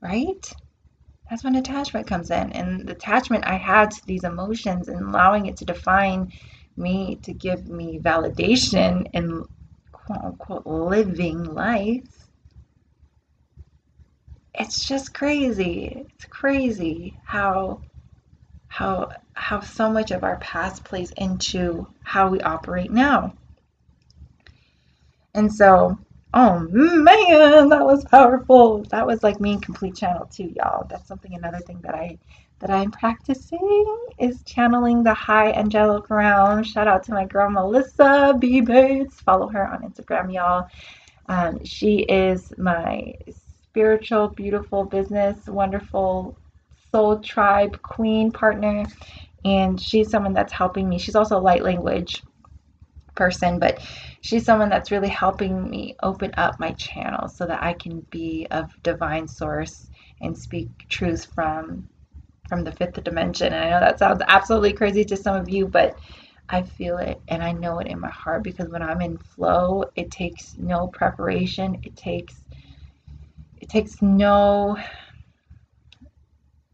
Right? 0.00 0.52
That's 1.28 1.44
when 1.44 1.56
attachment 1.56 2.06
comes 2.06 2.30
in. 2.30 2.50
And 2.52 2.86
the 2.86 2.92
attachment 2.92 3.46
I 3.46 3.56
had 3.56 3.90
to 3.90 4.06
these 4.06 4.24
emotions 4.24 4.88
and 4.88 5.00
allowing 5.00 5.46
it 5.46 5.56
to 5.58 5.64
define 5.64 6.32
me, 6.76 7.16
to 7.22 7.34
give 7.34 7.68
me 7.68 7.98
validation 7.98 9.06
in 9.12 9.44
quote 9.92 10.24
unquote 10.24 10.66
living 10.66 11.44
life 11.44 12.21
it's 14.54 14.86
just 14.86 15.14
crazy. 15.14 16.06
It's 16.14 16.26
crazy 16.26 17.18
how 17.24 17.80
how 18.68 19.10
how 19.34 19.60
so 19.60 19.90
much 19.90 20.10
of 20.10 20.24
our 20.24 20.36
past 20.38 20.84
plays 20.84 21.12
into 21.12 21.86
how 22.02 22.28
we 22.28 22.40
operate 22.40 22.90
now. 22.90 23.34
And 25.34 25.52
so, 25.52 25.98
oh 26.34 26.60
man, 26.70 27.68
that 27.70 27.84
was 27.84 28.04
powerful. 28.04 28.82
That 28.90 29.06
was 29.06 29.22
like 29.22 29.40
me 29.40 29.52
in 29.52 29.60
complete 29.60 29.96
channel 29.96 30.26
too, 30.26 30.52
y'all. 30.56 30.86
That's 30.88 31.08
something 31.08 31.34
another 31.34 31.60
thing 31.60 31.80
that 31.82 31.94
I 31.94 32.18
that 32.60 32.70
I'm 32.70 32.92
practicing 32.92 33.86
is 34.18 34.42
channeling 34.44 35.02
the 35.02 35.14
high 35.14 35.50
angelic 35.52 36.08
realm. 36.10 36.62
Shout 36.62 36.86
out 36.88 37.02
to 37.04 37.12
my 37.12 37.24
girl 37.24 37.50
Melissa 37.50 38.36
B 38.38 38.60
Bates. 38.60 39.20
Follow 39.20 39.48
her 39.48 39.66
on 39.66 39.82
Instagram, 39.82 40.32
y'all. 40.32 40.68
Um, 41.28 41.64
she 41.64 42.00
is 42.00 42.52
my 42.58 43.14
spiritual, 43.72 44.28
beautiful 44.28 44.84
business, 44.84 45.46
wonderful 45.46 46.36
soul 46.92 47.18
tribe 47.20 47.80
queen 47.80 48.30
partner. 48.30 48.84
And 49.46 49.80
she's 49.80 50.10
someone 50.10 50.34
that's 50.34 50.52
helping 50.52 50.90
me. 50.90 50.98
She's 50.98 51.16
also 51.16 51.38
a 51.38 51.40
light 51.40 51.62
language 51.64 52.22
person, 53.14 53.58
but 53.58 53.80
she's 54.20 54.44
someone 54.44 54.68
that's 54.68 54.90
really 54.90 55.08
helping 55.08 55.70
me 55.70 55.96
open 56.02 56.32
up 56.36 56.60
my 56.60 56.72
channel 56.72 57.28
so 57.28 57.46
that 57.46 57.62
I 57.62 57.72
can 57.72 58.00
be 58.10 58.46
of 58.50 58.70
divine 58.82 59.26
source 59.26 59.88
and 60.20 60.36
speak 60.36 60.68
truth 60.90 61.26
from 61.34 61.88
from 62.48 62.64
the 62.64 62.72
fifth 62.72 63.02
dimension. 63.02 63.52
And 63.54 63.64
I 63.64 63.70
know 63.70 63.80
that 63.80 63.98
sounds 63.98 64.22
absolutely 64.28 64.74
crazy 64.74 65.04
to 65.06 65.16
some 65.16 65.36
of 65.36 65.48
you, 65.48 65.66
but 65.66 65.98
I 66.50 66.62
feel 66.62 66.98
it 66.98 67.20
and 67.28 67.42
I 67.42 67.52
know 67.52 67.78
it 67.78 67.86
in 67.86 68.00
my 68.00 68.10
heart 68.10 68.42
because 68.42 68.68
when 68.68 68.82
I'm 68.82 69.00
in 69.00 69.16
flow, 69.18 69.84
it 69.96 70.10
takes 70.10 70.56
no 70.58 70.88
preparation. 70.88 71.80
It 71.84 71.96
takes 71.96 72.41
takes 73.72 74.02
no 74.02 74.76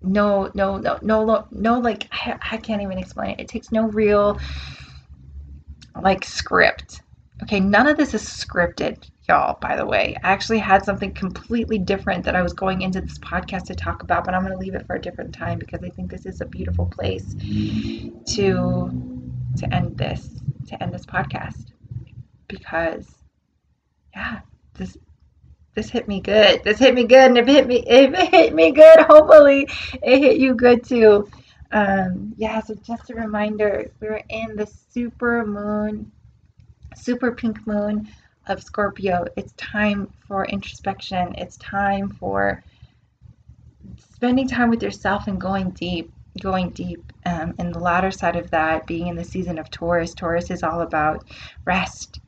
no 0.03 0.51
no 0.55 0.79
no 0.79 0.99
no 1.03 1.47
no 1.51 1.79
like 1.79 2.09
I, 2.11 2.39
I 2.53 2.57
can't 2.57 2.83
even 2.83 2.99
explain 2.99 3.33
it. 3.33 3.41
It 3.41 3.49
takes 3.49 3.71
no 3.71 3.89
real 3.89 4.39
like 6.01 6.25
script. 6.25 7.03
Okay, 7.45 7.61
none 7.61 7.87
of 7.87 7.97
this 7.97 8.15
is 8.15 8.23
scripted, 8.23 9.09
y'all, 9.29 9.59
by 9.61 9.77
the 9.77 9.87
way. 9.87 10.17
I 10.25 10.33
actually 10.33 10.59
had 10.59 10.85
something 10.85 11.13
completely 11.13 11.79
different 11.79 12.25
that 12.25 12.35
I 12.35 12.43
was 12.43 12.53
going 12.53 12.83
into 12.83 13.01
this 13.01 13.17
podcast 13.19 13.67
to 13.67 13.77
talk 13.77 14.03
about, 14.03 14.25
but 14.25 14.35
I'm 14.35 14.43
going 14.43 14.53
to 14.53 14.59
leave 14.59 14.75
it 14.75 14.85
for 14.89 14.97
a 14.97 15.01
different 15.01 15.33
time 15.33 15.61
because 15.61 15.85
I 15.85 15.91
think 15.91 16.11
this 16.11 16.27
is 16.27 16.41
a 16.41 16.47
beautiful 16.47 16.87
place 16.87 17.35
to 17.35 18.91
to 19.57 19.75
end 19.75 19.97
this 19.97 20.41
to 20.67 20.83
end 20.83 20.93
this 20.93 21.07
podcast 21.07 21.73
because 22.49 23.07
yeah 24.15 24.41
this 24.75 24.97
this 25.79 25.91
hit 25.91 26.09
me 26.09 26.21
good. 26.21 26.65
This 26.65 26.81
hit 26.81 26.93
me 26.93 27.05
good 27.05 27.29
and 27.29 27.39
if 27.39 27.47
it 27.47 27.53
hit 27.53 27.67
me 27.69 27.85
if 27.87 28.13
it 28.13 28.29
hit 28.31 28.53
me 28.53 28.73
good 28.73 28.99
hopefully 29.03 29.69
it 30.03 30.19
hit 30.19 30.39
you 30.39 30.55
good 30.55 30.83
too. 30.83 31.31
Um 31.71 32.35
yeah 32.37 32.61
so 32.61 32.75
just 32.75 33.11
a 33.11 33.15
reminder 33.15 33.89
we're 34.01 34.25
in 34.29 34.57
the 34.57 34.67
super 34.67 35.47
moon 35.47 36.11
super 36.97 37.31
pink 37.31 37.65
moon 37.65 38.09
of 38.49 38.61
scorpio. 38.61 39.25
It's 39.37 39.53
time 39.53 40.13
for 40.27 40.47
introspection. 40.47 41.33
It's 41.39 41.57
time 41.59 42.09
for 42.09 42.65
spending 44.15 44.49
time 44.49 44.71
with 44.71 44.83
yourself 44.83 45.29
and 45.29 45.41
going 45.41 45.71
deep 45.71 46.13
going 46.43 46.71
deep 46.71 47.13
um, 47.25 47.55
in 47.61 47.71
the 47.71 47.79
latter 47.79 48.11
side 48.11 48.35
of 48.35 48.51
that 48.51 48.85
being 48.87 49.07
in 49.07 49.15
the 49.15 49.23
season 49.23 49.59
of 49.59 49.71
taurus. 49.71 50.13
Taurus 50.13 50.51
is 50.51 50.65
all 50.65 50.81
about 50.81 51.25
rest. 51.65 52.19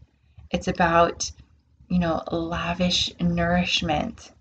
It's 0.52 0.68
about 0.68 1.30
you 1.90 1.98
know 1.98 2.22
lavish 2.30 3.12
nourishment 3.20 4.32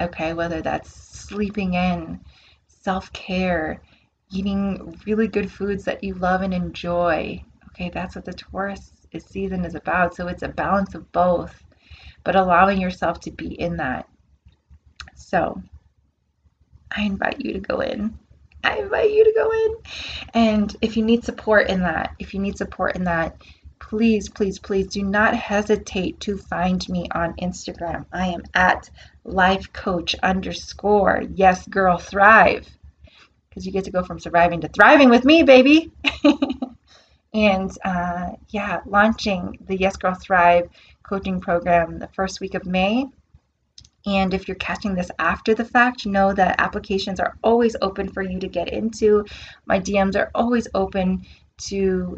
okay 0.00 0.32
whether 0.34 0.62
that's 0.62 0.90
sleeping 0.90 1.74
in 1.74 2.20
self-care 2.68 3.82
eating 4.30 4.96
really 5.06 5.26
good 5.26 5.50
foods 5.50 5.84
that 5.84 6.04
you 6.04 6.14
love 6.14 6.42
and 6.42 6.54
enjoy 6.54 7.42
okay 7.66 7.90
that's 7.90 8.14
what 8.14 8.24
the 8.24 8.32
taurus 8.32 8.92
season 9.18 9.64
is 9.64 9.74
about. 9.74 10.14
So 10.14 10.28
it's 10.28 10.42
a 10.42 10.48
balance 10.48 10.94
of 10.94 11.10
both 11.12 11.64
but 12.24 12.36
allowing 12.36 12.80
yourself 12.80 13.20
to 13.20 13.30
be 13.30 13.58
in 13.58 13.76
that. 13.78 14.06
So 15.14 15.62
i 16.90 17.02
invite 17.02 17.40
you 17.40 17.52
to 17.54 17.60
go 17.60 17.80
in. 17.80 18.18
I 18.64 18.78
invite 18.78 19.10
you 19.10 19.24
to 19.24 19.32
go 19.34 19.50
in. 19.52 19.76
And 20.34 20.76
if 20.82 20.96
you 20.96 21.04
need 21.04 21.24
support 21.24 21.68
in 21.68 21.80
that, 21.80 22.14
if 22.18 22.34
you 22.34 22.40
need 22.40 22.58
support 22.58 22.96
in 22.96 23.04
that, 23.04 23.40
please, 23.80 24.28
please, 24.28 24.58
please 24.58 24.86
do 24.88 25.02
not 25.02 25.34
hesitate 25.34 26.20
to 26.20 26.36
find 26.36 26.88
me 26.88 27.08
on 27.12 27.34
Instagram. 27.34 28.04
I 28.12 28.28
am 28.28 28.42
at 28.54 28.90
life 29.24 29.72
coach 29.72 30.14
underscore 30.22 31.22
yes 31.34 31.66
girl 31.66 31.98
thrive 31.98 32.68
because 33.48 33.66
you 33.66 33.72
get 33.72 33.84
to 33.84 33.90
go 33.90 34.02
from 34.02 34.20
surviving 34.20 34.60
to 34.60 34.68
thriving 34.68 35.10
with 35.10 35.24
me, 35.24 35.42
baby. 35.42 35.90
and 37.34 37.70
uh, 37.84 38.30
yeah, 38.50 38.80
launching 38.86 39.58
the 39.66 39.76
Yes 39.76 39.96
Girl 39.96 40.14
Thrive 40.14 40.68
coaching 41.02 41.40
program 41.40 41.98
the 41.98 42.08
first 42.08 42.40
week 42.40 42.54
of 42.54 42.66
May. 42.66 43.06
And 44.06 44.32
if 44.32 44.48
you're 44.48 44.56
catching 44.56 44.94
this 44.94 45.10
after 45.18 45.54
the 45.54 45.64
fact, 45.64 46.06
know 46.06 46.32
that 46.32 46.60
applications 46.60 47.20
are 47.20 47.36
always 47.42 47.76
open 47.82 48.08
for 48.08 48.22
you 48.22 48.38
to 48.38 48.48
get 48.48 48.72
into. 48.72 49.24
My 49.66 49.80
DMs 49.80 50.16
are 50.16 50.30
always 50.34 50.68
open 50.74 51.26
to 51.68 52.16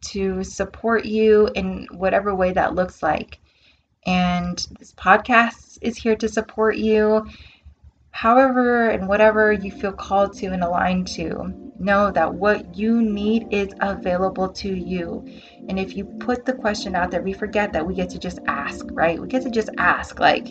to 0.00 0.42
support 0.44 1.04
you 1.04 1.48
in 1.54 1.86
whatever 1.92 2.34
way 2.34 2.52
that 2.52 2.74
looks 2.74 3.02
like. 3.02 3.38
And 4.06 4.58
this 4.78 4.92
podcast 4.92 5.78
is 5.82 5.96
here 5.96 6.16
to 6.16 6.28
support 6.28 6.76
you 6.76 7.26
however 8.10 8.88
and 8.88 9.06
whatever 9.06 9.52
you 9.52 9.70
feel 9.70 9.92
called 9.92 10.32
to 10.34 10.46
and 10.46 10.64
aligned 10.64 11.06
to. 11.06 11.52
Know 11.78 12.10
that 12.10 12.34
what 12.34 12.76
you 12.76 13.00
need 13.00 13.46
is 13.52 13.68
available 13.80 14.48
to 14.54 14.74
you. 14.74 15.24
And 15.68 15.78
if 15.78 15.96
you 15.96 16.04
put 16.04 16.44
the 16.44 16.52
question 16.52 16.96
out 16.96 17.10
there, 17.12 17.22
we 17.22 17.32
forget 17.32 17.72
that 17.72 17.86
we 17.86 17.94
get 17.94 18.10
to 18.10 18.18
just 18.18 18.40
ask, 18.48 18.86
right? 18.90 19.20
We 19.20 19.28
get 19.28 19.42
to 19.42 19.50
just 19.50 19.68
ask, 19.78 20.18
like, 20.18 20.48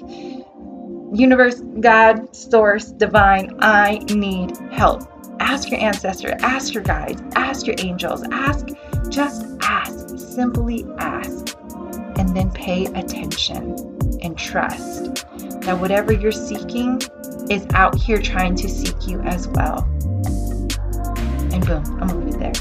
universe, 1.13 1.61
God, 1.81 2.33
source, 2.33 2.91
divine, 2.91 3.57
I 3.59 3.97
need 4.13 4.55
help. 4.71 5.03
Ask 5.41 5.69
your 5.69 5.81
ancestor, 5.81 6.35
ask 6.39 6.73
your 6.73 6.83
guides, 6.83 7.21
ask 7.35 7.67
your 7.67 7.75
angels, 7.79 8.23
ask, 8.31 8.67
just 9.09 9.45
ask, 9.61 10.17
simply 10.17 10.85
ask, 10.97 11.57
and 12.17 12.35
then 12.35 12.51
pay 12.51 12.85
attention 12.85 13.75
and 14.21 14.37
trust 14.37 15.25
that 15.61 15.77
whatever 15.79 16.13
you're 16.13 16.31
seeking 16.31 17.01
is 17.49 17.65
out 17.73 17.95
here 17.95 18.21
trying 18.21 18.55
to 18.55 18.69
seek 18.69 19.07
you 19.07 19.19
as 19.21 19.47
well. 19.49 19.83
And 21.51 21.65
boom, 21.65 21.83
I'm 22.01 22.07
gonna 22.07 22.25
leave 22.25 22.41
it 22.41 22.53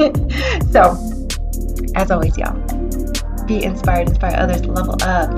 there. 0.00 0.60
so, 0.72 0.96
as 1.94 2.10
always, 2.10 2.36
y'all, 2.36 2.56
be 3.46 3.64
inspired, 3.64 4.08
inspire 4.08 4.36
others, 4.36 4.64
level 4.66 4.96
up 5.02 5.30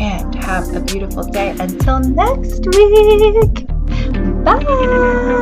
and 0.00 0.34
have 0.34 0.74
a 0.74 0.80
beautiful 0.80 1.22
day. 1.22 1.50
Until 1.50 2.00
next 2.00 2.66
week. 2.74 3.66
Bye. 4.44 5.38